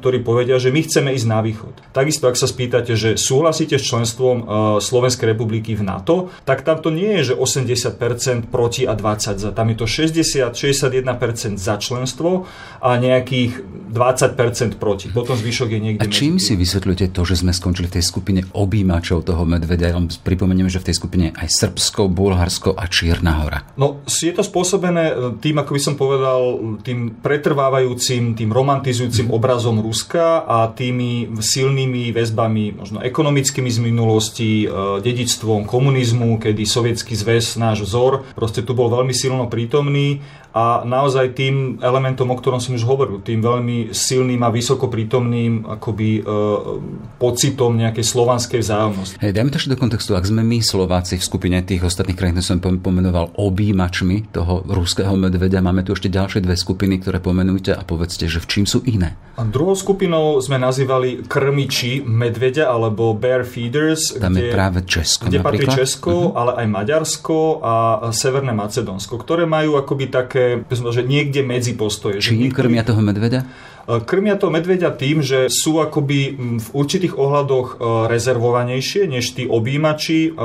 ktorí 0.00 0.24
povedia, 0.24 0.56
že 0.56 0.72
my 0.72 0.80
chceme 0.80 1.12
ísť 1.12 1.26
na 1.28 1.44
východ. 1.44 1.92
Takisto, 1.92 2.32
ak 2.32 2.40
sa 2.40 2.48
spýtate, 2.48 2.96
že 2.96 3.20
súhlasíte 3.20 3.76
s 3.76 3.84
členstvom 3.84 4.36
e, 4.40 4.44
Slovenskej 4.80 5.36
republiky 5.36 5.76
v 5.76 5.84
NATO, 5.84 6.32
tak 6.48 6.64
tam 6.64 6.80
to 6.80 6.88
nie 6.88 7.20
je, 7.20 7.32
že 7.32 7.34
80% 7.36 8.48
proti 8.48 8.88
a 8.88 8.96
20 8.96 9.36
za. 9.36 9.52
Tam 9.52 9.68
je 9.68 9.76
to 9.76 9.84
60-61% 9.84 11.60
za 11.60 11.76
členstvo 11.76 12.48
a 12.80 12.96
nejakých 12.96 13.60
20% 13.92 14.80
proti. 14.80 15.12
Potom 15.12 15.36
zvyšok 15.36 15.68
je 15.68 15.80
niekde 15.84 16.00
A 16.00 16.08
čím 16.08 16.40
si 16.40 16.56
vysvetľujete 16.56 17.12
to, 17.12 17.28
že 17.28 17.44
sme 17.44 17.52
skončili 17.52 17.92
v 17.92 18.00
tej 18.00 18.04
skupine 18.08 18.40
objíma 18.56 19.01
tlačov 19.02 19.26
toho 19.26 19.42
medvedia. 19.42 19.90
Ja 19.90 19.98
pripomeniem, 19.98 20.70
že 20.70 20.78
v 20.78 20.86
tej 20.86 21.02
skupine 21.02 21.26
aj 21.34 21.50
Srbsko, 21.50 22.06
Bulharsko 22.06 22.78
a 22.78 22.86
Čierna 22.86 23.42
hora. 23.42 23.66
No, 23.74 23.98
je 24.06 24.30
to 24.30 24.46
spôsobené 24.46 25.10
e, 25.10 25.14
tým, 25.42 25.58
ako 25.58 25.74
by 25.74 25.80
som 25.82 25.94
povedal, 25.98 26.40
tým 26.86 27.18
pretrvávajúcim, 27.18 28.38
tým 28.38 28.54
romantizujúcim 28.54 29.26
mm. 29.26 29.34
obrazom 29.34 29.82
Ruska 29.82 30.46
a 30.46 30.70
tými 30.70 31.34
silnými 31.34 32.14
väzbami, 32.14 32.78
možno 32.78 33.02
ekonomickými 33.02 33.66
z 33.66 33.78
minulosti, 33.82 34.50
e, 34.62 35.02
dedičstvom 35.02 35.66
komunizmu, 35.66 36.38
kedy 36.38 36.62
sovietský 36.62 37.18
zväz, 37.18 37.58
náš 37.58 37.82
vzor, 37.82 38.22
proste 38.38 38.62
tu 38.62 38.78
bol 38.78 38.86
veľmi 38.86 39.10
silno 39.10 39.50
prítomný 39.50 40.22
a 40.52 40.84
naozaj 40.84 41.32
tým 41.32 41.80
elementom, 41.80 42.28
o 42.28 42.36
ktorom 42.36 42.60
som 42.60 42.76
už 42.76 42.84
hovoril, 42.84 43.24
tým 43.24 43.40
veľmi 43.40 43.96
silným 43.96 44.44
a 44.44 44.52
vysoko 44.52 44.92
prítomným 44.92 45.64
akoby 45.64 46.20
e, 46.20 46.22
pocitom 47.16 47.72
nejakej 47.72 48.04
slovanskej 48.04 48.60
vzájomnosti. 48.60 49.16
Hej, 49.16 49.32
dajme 49.32 49.48
to 49.48 49.56
ešte 49.56 49.72
do 49.72 49.80
kontextu, 49.80 50.12
ak 50.12 50.28
sme 50.28 50.44
my 50.44 50.60
Slováci 50.60 51.16
v 51.16 51.24
skupine 51.24 51.56
tých 51.64 51.80
ostatných 51.88 52.16
krajín, 52.20 52.44
som 52.44 52.60
pomenoval 52.60 53.32
objímačmi 53.32 54.28
toho 54.28 54.60
ruského 54.68 55.16
medvedia, 55.16 55.64
máme 55.64 55.88
tu 55.88 55.96
ešte 55.96 56.12
ďalšie 56.12 56.44
dve 56.44 56.60
skupiny, 56.60 57.00
ktoré 57.00 57.24
pomenujte 57.24 57.72
a 57.72 57.80
povedzte, 57.80 58.28
že 58.28 58.36
v 58.36 58.46
čím 58.52 58.64
sú 58.68 58.84
iné. 58.84 59.16
A 59.40 59.48
druhou 59.48 59.72
skupinou 59.72 60.36
sme 60.44 60.60
nazývali 60.60 61.24
krmiči 61.24 62.04
medvedia 62.04 62.68
alebo 62.68 63.16
bear 63.16 63.48
feeders. 63.48 64.12
Tam 64.20 64.36
kde, 64.36 64.44
je 64.44 64.52
práve 64.52 64.78
Česko 64.84 65.32
Kde 65.32 65.40
napríklad? 65.40 65.72
patrí 65.72 65.80
Česko, 65.80 66.12
uh-huh. 66.12 66.36
ale 66.36 66.52
aj 66.60 66.66
Maďarsko 66.68 67.38
a 67.64 67.74
Severné 68.12 68.52
Macedónsko, 68.52 69.16
ktoré 69.16 69.48
majú 69.48 69.80
akoby 69.80 70.12
také 70.12 70.41
také, 70.68 70.90
že 70.92 71.02
niekde 71.04 71.40
medzi 71.42 71.72
postoje. 71.74 72.22
Čím 72.22 72.50
krmia 72.54 72.82
toho 72.86 73.00
medveda? 73.00 73.44
E, 73.88 74.00
krmia 74.02 74.38
to 74.38 74.50
medveďa 74.50 74.94
tým, 74.94 75.20
že 75.22 75.50
sú 75.50 75.82
akoby 75.82 76.20
v 76.62 76.68
určitých 76.70 77.18
ohľadoch 77.18 77.66
e, 77.66 77.76
rezervovanejšie 78.06 79.10
než 79.10 79.34
tí 79.34 79.44
objímači, 79.46 80.30
e, 80.30 80.40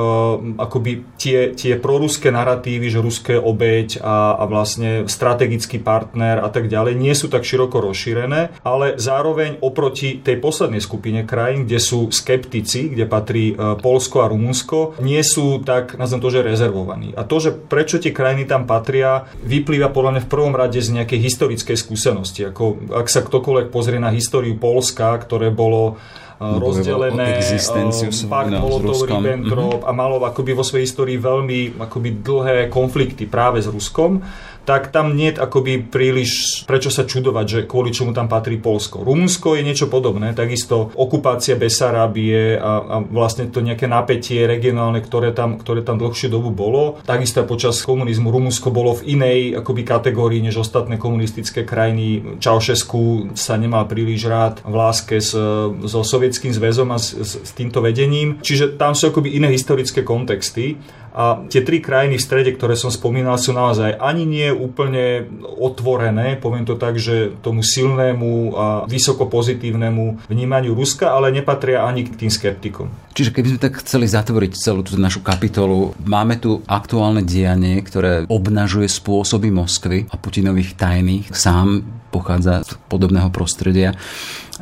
akoby 0.58 1.18
tie, 1.20 1.54
tie 1.54 1.78
proruské 1.78 2.34
narratívy, 2.34 2.90
že 2.90 3.04
ruské 3.04 3.34
obeď 3.38 4.02
a, 4.02 4.42
a 4.42 4.44
vlastne 4.50 5.06
strategický 5.06 5.78
partner 5.78 6.42
a 6.42 6.48
tak 6.50 6.66
ďalej 6.66 6.98
nie 6.98 7.14
sú 7.14 7.30
tak 7.30 7.46
široko 7.46 7.78
rozšírené, 7.78 8.58
ale 8.66 8.98
zároveň 8.98 9.62
oproti 9.62 10.18
tej 10.18 10.42
poslednej 10.42 10.82
skupine 10.82 11.22
krajín, 11.22 11.64
kde 11.68 11.78
sú 11.78 12.10
skeptici, 12.10 12.90
kde 12.90 13.06
patrí 13.06 13.54
Polsko 13.54 14.24
a 14.24 14.30
Rumunsko, 14.30 14.98
nie 15.02 15.20
sú 15.22 15.62
tak, 15.62 15.94
nazvem 15.96 16.20
to, 16.22 16.28
že 16.32 16.46
rezervovaní. 16.46 17.14
A 17.14 17.22
to, 17.24 17.38
že 17.38 17.50
prečo 17.54 18.00
tie 18.00 18.14
krajiny 18.14 18.48
tam 18.48 18.64
patria, 18.64 19.28
vyplýva 19.44 19.92
podľa 19.92 20.18
mňa 20.18 20.22
v 20.24 20.32
prvom 20.32 20.54
rade 20.54 20.80
z 20.80 20.90
nejakej 20.94 21.20
historickej 21.20 21.76
skúsenosti. 21.76 22.48
Ako, 22.48 22.90
ak 22.92 23.06
sa 23.08 23.27
ktokoľvek 23.28 23.68
pozrie 23.68 24.00
na 24.00 24.08
históriu 24.10 24.56
Polska, 24.56 25.14
ktoré 25.20 25.52
bolo 25.52 26.00
e, 26.40 26.42
rozdelené 26.42 27.36
existenciu 27.36 28.08
e, 28.08 28.24
pakt 28.26 28.56
Molotov-Ribbentrop 28.56 29.84
mm-hmm. 29.84 29.88
a 29.88 29.92
malo 29.92 30.18
akoby 30.24 30.56
vo 30.56 30.64
svojej 30.64 30.88
histórii 30.88 31.20
veľmi 31.20 31.76
akoby 31.76 32.24
dlhé 32.24 32.58
konflikty 32.72 33.28
práve 33.28 33.60
s 33.60 33.68
Ruskom, 33.68 34.24
tak 34.68 34.92
tam 34.92 35.16
nie 35.16 35.32
je 35.32 35.40
akoby 35.40 35.88
príliš 35.88 36.62
prečo 36.68 36.92
sa 36.92 37.08
čudovať, 37.08 37.46
že 37.48 37.60
kvôli 37.64 37.88
čomu 37.88 38.12
tam 38.12 38.28
patrí 38.28 38.60
Polsko. 38.60 39.00
Rumunsko 39.00 39.56
je 39.56 39.64
niečo 39.64 39.88
podobné, 39.88 40.36
takisto 40.36 40.92
okupácia 40.92 41.56
Besarábie 41.56 42.60
a, 42.60 42.72
a 42.84 42.96
vlastne 43.00 43.48
to 43.48 43.64
nejaké 43.64 43.88
napätie 43.88 44.44
regionálne, 44.44 45.00
ktoré 45.00 45.32
tam, 45.32 45.56
ktoré 45.56 45.80
tam 45.80 45.96
dlhšiu 45.96 46.28
dobu 46.28 46.52
bolo. 46.52 47.00
Takisto 47.08 47.40
počas 47.48 47.80
komunizmu 47.80 48.28
Rumunsko 48.28 48.68
bolo 48.68 49.00
v 49.00 49.16
inej 49.16 49.38
akoby 49.64 49.88
kategórii 49.88 50.44
než 50.44 50.60
ostatné 50.60 51.00
komunistické 51.00 51.64
krajiny. 51.64 52.36
Čaušesku 52.36 53.32
sa 53.32 53.56
nemal 53.56 53.88
príliš 53.88 54.28
rád 54.28 54.60
v 54.68 54.74
láske 54.76 55.16
s, 55.16 55.32
so 55.88 56.00
Sovietským 56.04 56.52
zväzom 56.52 56.92
a 56.92 57.00
s, 57.00 57.16
s, 57.16 57.40
s 57.40 57.50
týmto 57.56 57.80
vedením. 57.80 58.36
Čiže 58.44 58.76
tam 58.76 58.92
sú 58.92 59.08
akoby 59.08 59.32
iné 59.40 59.48
historické 59.48 60.04
kontexty. 60.04 60.76
A 61.18 61.42
tie 61.50 61.66
tri 61.66 61.82
krajiny 61.82 62.14
v 62.14 62.22
strede, 62.22 62.54
ktoré 62.54 62.78
som 62.78 62.94
spomínal, 62.94 63.42
sú 63.42 63.50
naozaj 63.50 63.98
ani 63.98 64.22
nie 64.22 64.54
úplne 64.54 65.26
otvorené, 65.58 66.38
poviem 66.38 66.62
to 66.62 66.78
tak, 66.78 66.94
že 66.94 67.34
tomu 67.42 67.66
silnému 67.66 68.54
a 68.54 68.66
vysoko 68.86 69.26
pozitívnemu 69.26 70.30
vnímaniu 70.30 70.78
Ruska, 70.78 71.10
ale 71.10 71.34
nepatria 71.34 71.82
ani 71.82 72.06
k 72.06 72.14
tým 72.14 72.30
skeptikom. 72.30 72.86
Čiže 73.18 73.34
keby 73.34 73.50
sme 73.50 73.64
tak 73.66 73.82
chceli 73.82 74.06
zatvoriť 74.06 74.54
celú 74.54 74.86
tú 74.86 74.94
našu 74.94 75.26
kapitolu, 75.26 75.90
máme 76.06 76.38
tu 76.38 76.62
aktuálne 76.70 77.26
dianie, 77.26 77.82
ktoré 77.82 78.30
obnažuje 78.30 78.86
spôsoby 78.86 79.50
Moskvy 79.50 80.06
a 80.06 80.14
Putinových 80.14 80.78
tajných. 80.78 81.34
Sám 81.34 81.82
pochádza 82.14 82.62
z 82.62 82.78
podobného 82.86 83.26
prostredia. 83.34 83.90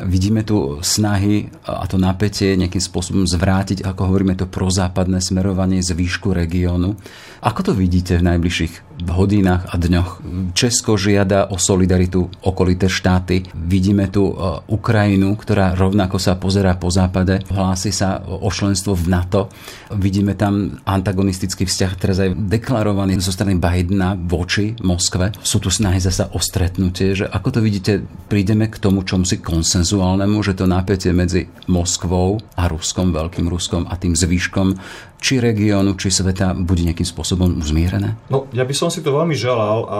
Vidíme 0.01 0.41
tu 0.41 0.81
snahy 0.81 1.53
a 1.69 1.85
to 1.85 2.01
napätie 2.01 2.57
nejakým 2.57 2.81
spôsobom 2.81 3.29
zvrátiť, 3.29 3.85
ako 3.85 4.09
hovoríme, 4.09 4.33
to 4.41 4.49
prozápadné 4.49 5.21
smerovanie 5.21 5.85
z 5.85 5.93
výšku 5.93 6.33
regiónu. 6.33 6.97
Ako 7.45 7.61
to 7.61 7.73
vidíte 7.77 8.17
v 8.17 8.25
najbližších 8.25 8.96
hodinách 9.03 9.67
a 9.73 9.75
dňoch? 9.75 10.23
Česko 10.55 10.95
žiada 10.95 11.51
o 11.51 11.59
solidaritu 11.59 12.31
okolité 12.47 12.87
štáty. 12.87 13.43
Vidíme 13.57 14.07
tu 14.13 14.31
e, 14.31 14.35
Ukrajinu, 14.71 15.35
ktorá 15.35 15.75
rovnako 15.75 16.23
sa 16.23 16.39
pozerá 16.39 16.79
po 16.79 16.93
západe, 16.93 17.43
hlási 17.51 17.91
sa 17.91 18.23
o 18.23 18.47
členstvo 18.47 18.95
v 18.95 19.11
NATO. 19.11 19.51
Vidíme 19.97 20.39
tam 20.39 20.79
antagonistický 20.87 21.67
vzťah, 21.67 21.93
teraz 21.99 22.23
aj 22.23 22.37
deklarovaný 22.37 23.19
zo 23.19 23.35
strany 23.35 23.59
Bidena 23.59 24.15
voči 24.15 24.79
Moskve. 24.87 25.35
Sú 25.43 25.59
tu 25.59 25.73
snahy 25.73 25.99
zasa 25.99 26.31
o 26.31 26.39
stretnutie, 26.39 27.19
že 27.19 27.27
ako 27.27 27.59
to 27.59 27.61
vidíte, 27.65 28.07
prídeme 28.31 28.71
k 28.71 28.79
tomu 28.79 29.03
čom 29.03 29.27
si 29.27 29.43
konsenzu 29.43 29.97
konsenzuálnemu, 29.97 30.43
že 30.45 30.53
to 30.53 30.69
napätie 30.69 31.13
medzi 31.17 31.49
Moskvou 31.73 32.37
a 32.59 32.69
Ruskom, 32.69 33.17
Veľkým 33.17 33.49
Ruskom 33.49 33.89
a 33.89 33.97
tým 33.97 34.13
zvýškom 34.13 34.77
či 35.21 35.41
regiónu, 35.41 35.97
či 35.97 36.13
sveta 36.13 36.53
bude 36.53 36.85
nejakým 36.85 37.07
spôsobom 37.09 37.61
zmierené? 37.65 38.15
No, 38.29 38.47
ja 38.53 38.63
by 38.63 38.75
som 38.77 38.89
si 38.93 39.01
to 39.01 39.17
veľmi 39.17 39.35
želal 39.35 39.79
a 39.89 39.99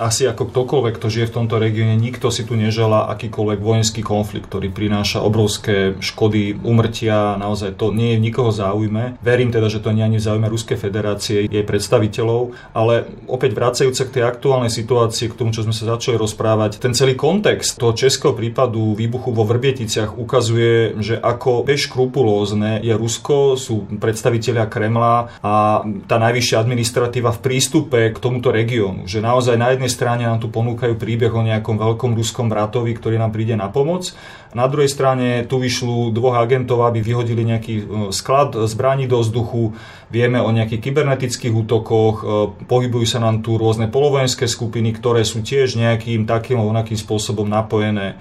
asi 0.00 0.24
ako 0.24 0.50
ktokoľvek, 0.50 0.96
kto 0.98 1.06
žije 1.12 1.26
v 1.30 1.36
tomto 1.36 1.56
regióne, 1.60 1.94
nikto 2.00 2.32
si 2.32 2.48
tu 2.48 2.56
neželá 2.56 3.12
akýkoľvek 3.14 3.60
vojenský 3.60 4.00
konflikt, 4.00 4.48
ktorý 4.48 4.72
prináša 4.72 5.20
obrovské 5.20 5.96
škody, 6.00 6.56
umrtia, 6.64 7.36
naozaj 7.36 7.76
to 7.76 7.92
nie 7.92 8.16
je 8.16 8.22
nikoho 8.24 8.50
záujme. 8.50 9.20
Verím 9.20 9.52
teda, 9.52 9.68
že 9.68 9.84
to 9.84 9.92
nie 9.92 10.02
je 10.02 10.08
ani 10.08 10.18
v 10.18 10.26
záujme 10.26 10.46
Ruskej 10.48 10.78
federácie, 10.80 11.46
jej 11.46 11.64
predstaviteľov, 11.64 12.56
ale 12.72 13.08
opäť 13.28 13.56
vracajúce 13.56 14.02
k 14.08 14.20
tej 14.20 14.24
aktuálnej 14.24 14.72
situácii, 14.72 15.30
k 15.32 15.38
tomu, 15.38 15.52
čo 15.52 15.64
sme 15.64 15.76
sa 15.76 15.96
začali 15.96 16.16
rozprávať, 16.16 16.80
ten 16.80 16.96
celý 16.96 17.14
kontext 17.14 17.76
toho 17.76 17.92
českého 17.92 18.32
prípadu 18.32 18.96
výbuchu 18.96 19.30
vo 19.30 19.44
Vrbieticiach 19.44 20.16
ukazuje, 20.16 20.98
že 21.00 21.20
ako 21.20 21.68
bezškrupulózne 21.68 22.80
je 22.82 22.94
Rusko, 22.96 23.54
sú 23.54 23.86
predstaviteľi 24.00 24.53
predstaviteľia 24.54 24.70
Kremla 24.70 25.14
a 25.42 25.82
tá 26.06 26.16
najvyššia 26.22 26.56
administratíva 26.62 27.34
v 27.34 27.42
prístupe 27.42 27.98
k 28.14 28.16
tomuto 28.22 28.54
regiónu. 28.54 29.10
Že 29.10 29.18
naozaj 29.26 29.56
na 29.58 29.74
jednej 29.74 29.90
strane 29.90 30.22
nám 30.24 30.38
tu 30.38 30.48
ponúkajú 30.48 30.94
príbeh 30.94 31.34
o 31.34 31.42
nejakom 31.42 31.74
veľkom 31.74 32.14
ruskom 32.14 32.46
bratovi, 32.46 32.94
ktorý 32.94 33.18
nám 33.18 33.34
príde 33.34 33.58
na 33.58 33.66
pomoc. 33.68 34.14
Na 34.54 34.70
druhej 34.70 34.86
strane 34.86 35.42
tu 35.50 35.58
vyšľú 35.58 36.14
dvoch 36.14 36.38
agentov, 36.38 36.86
aby 36.86 37.02
vyhodili 37.02 37.42
nejaký 37.42 37.74
e, 37.74 37.84
sklad 38.14 38.54
zbraní 38.70 39.10
do 39.10 39.18
vzduchu. 39.18 39.74
Vieme 40.14 40.38
o 40.38 40.54
nejakých 40.54 40.78
kybernetických 40.78 41.50
útokoch, 41.50 42.14
e, 42.22 42.24
pohybujú 42.70 43.02
sa 43.02 43.18
nám 43.18 43.42
tu 43.42 43.58
rôzne 43.58 43.90
polovojenské 43.90 44.46
skupiny, 44.46 44.94
ktoré 44.94 45.26
sú 45.26 45.42
tiež 45.42 45.74
nejakým 45.74 46.22
takým 46.22 46.62
onakým 46.62 46.94
spôsobom 46.94 47.50
napojené 47.50 48.14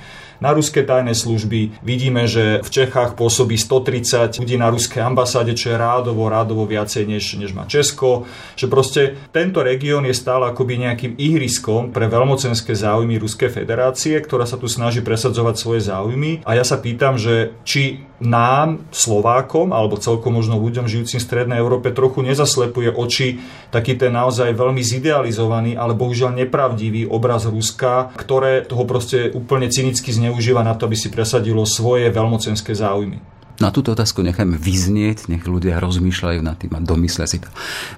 na 0.43 0.51
ruské 0.51 0.83
tajné 0.83 1.15
služby. 1.15 1.79
Vidíme, 1.79 2.27
že 2.27 2.59
v 2.59 2.69
Čechách 2.69 3.15
pôsobí 3.15 3.55
130 3.55 4.43
ľudí 4.43 4.59
na 4.59 4.67
ruskej 4.67 4.99
ambasáde, 4.99 5.55
čo 5.55 5.71
je 5.71 5.79
rádovo, 5.79 6.27
rádovo 6.27 6.67
viacej 6.67 7.07
než, 7.07 7.39
než 7.39 7.55
má 7.55 7.63
Česko. 7.63 8.27
Že 8.59 8.65
proste 8.67 9.01
tento 9.31 9.63
región 9.63 10.03
je 10.03 10.11
stále 10.11 10.51
akoby 10.51 10.83
nejakým 10.83 11.13
ihriskom 11.15 11.95
pre 11.95 12.11
veľmocenské 12.11 12.75
záujmy 12.75 13.15
Ruskej 13.23 13.63
federácie, 13.63 14.19
ktorá 14.19 14.43
sa 14.43 14.59
tu 14.59 14.67
snaží 14.67 14.99
presadzovať 14.99 15.55
svoje 15.55 15.87
záujmy. 15.87 16.43
A 16.43 16.59
ja 16.59 16.67
sa 16.67 16.75
pýtam, 16.75 17.15
že 17.15 17.55
či 17.63 18.03
nám, 18.23 18.87
Slovákom, 18.89 19.75
alebo 19.75 19.99
celkom 19.99 20.39
možno 20.39 20.55
ľuďom 20.57 20.87
žijúcim 20.87 21.19
v 21.19 21.27
Strednej 21.27 21.59
Európe 21.59 21.91
trochu 21.91 22.23
nezaslepuje 22.23 22.95
oči 22.95 23.43
taký 23.69 23.99
ten 23.99 24.15
naozaj 24.15 24.55
veľmi 24.55 24.79
zidealizovaný, 24.79 25.75
ale 25.75 25.93
bohužiaľ 25.93 26.39
nepravdivý 26.47 27.11
obraz 27.11 27.45
Ruska, 27.45 28.15
ktoré 28.15 28.63
toho 28.63 28.87
proste 28.87 29.29
úplne 29.35 29.67
cynicky 29.67 30.09
zneužíva 30.15 30.63
na 30.63 30.73
to, 30.73 30.87
aby 30.87 30.95
si 30.95 31.11
presadilo 31.11 31.67
svoje 31.67 32.07
veľmocenské 32.09 32.71
záujmy. 32.71 33.32
Na 33.61 33.69
túto 33.69 33.93
otázku 33.93 34.25
nechajme 34.25 34.57
vyznieť, 34.57 35.29
nech 35.29 35.45
ľudia 35.45 35.77
rozmýšľajú 35.77 36.41
nad 36.41 36.57
tým 36.57 36.73
a 36.73 36.81
domyslia 36.81 37.29
si 37.29 37.37
to 37.37 37.49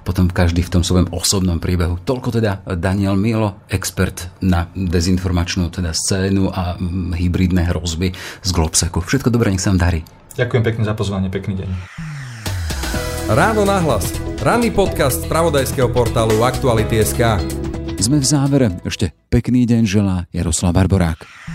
potom 0.03 0.27
každý 0.27 0.59
v 0.67 0.73
tom 0.79 0.83
svojom 0.83 1.07
osobnom 1.15 1.63
príbehu. 1.63 1.95
Toľko 2.03 2.35
teda 2.35 2.59
Daniel 2.75 3.15
Milo, 3.15 3.63
expert 3.71 4.27
na 4.43 4.67
dezinformačnú 4.75 5.71
teda 5.71 5.95
scénu 5.95 6.51
a 6.51 6.75
mm, 6.75 7.15
hybridné 7.15 7.71
hrozby 7.71 8.11
z 8.43 8.49
Globseku. 8.51 8.99
Všetko 8.99 9.31
dobré, 9.31 9.55
nech 9.55 9.63
sa 9.63 9.71
vám 9.71 9.79
darí. 9.79 9.99
Ďakujem 10.35 10.63
pekne 10.67 10.83
za 10.83 10.91
pozvanie, 10.91 11.31
pekný 11.31 11.63
deň. 11.63 11.69
Ráno 13.31 13.63
nahlas. 13.63 14.11
Ranný 14.43 14.69
podcast 14.69 15.23
z 15.23 15.31
pravodajského 15.31 15.89
portálu 15.89 16.43
Aktuality.sk. 16.43 17.41
Sme 17.97 18.19
v 18.19 18.25
závere. 18.27 18.67
Ešte 18.83 19.15
pekný 19.31 19.63
deň 19.65 19.81
želá 19.87 20.27
Jaroslav 20.29 20.75
Barborák. 20.75 21.54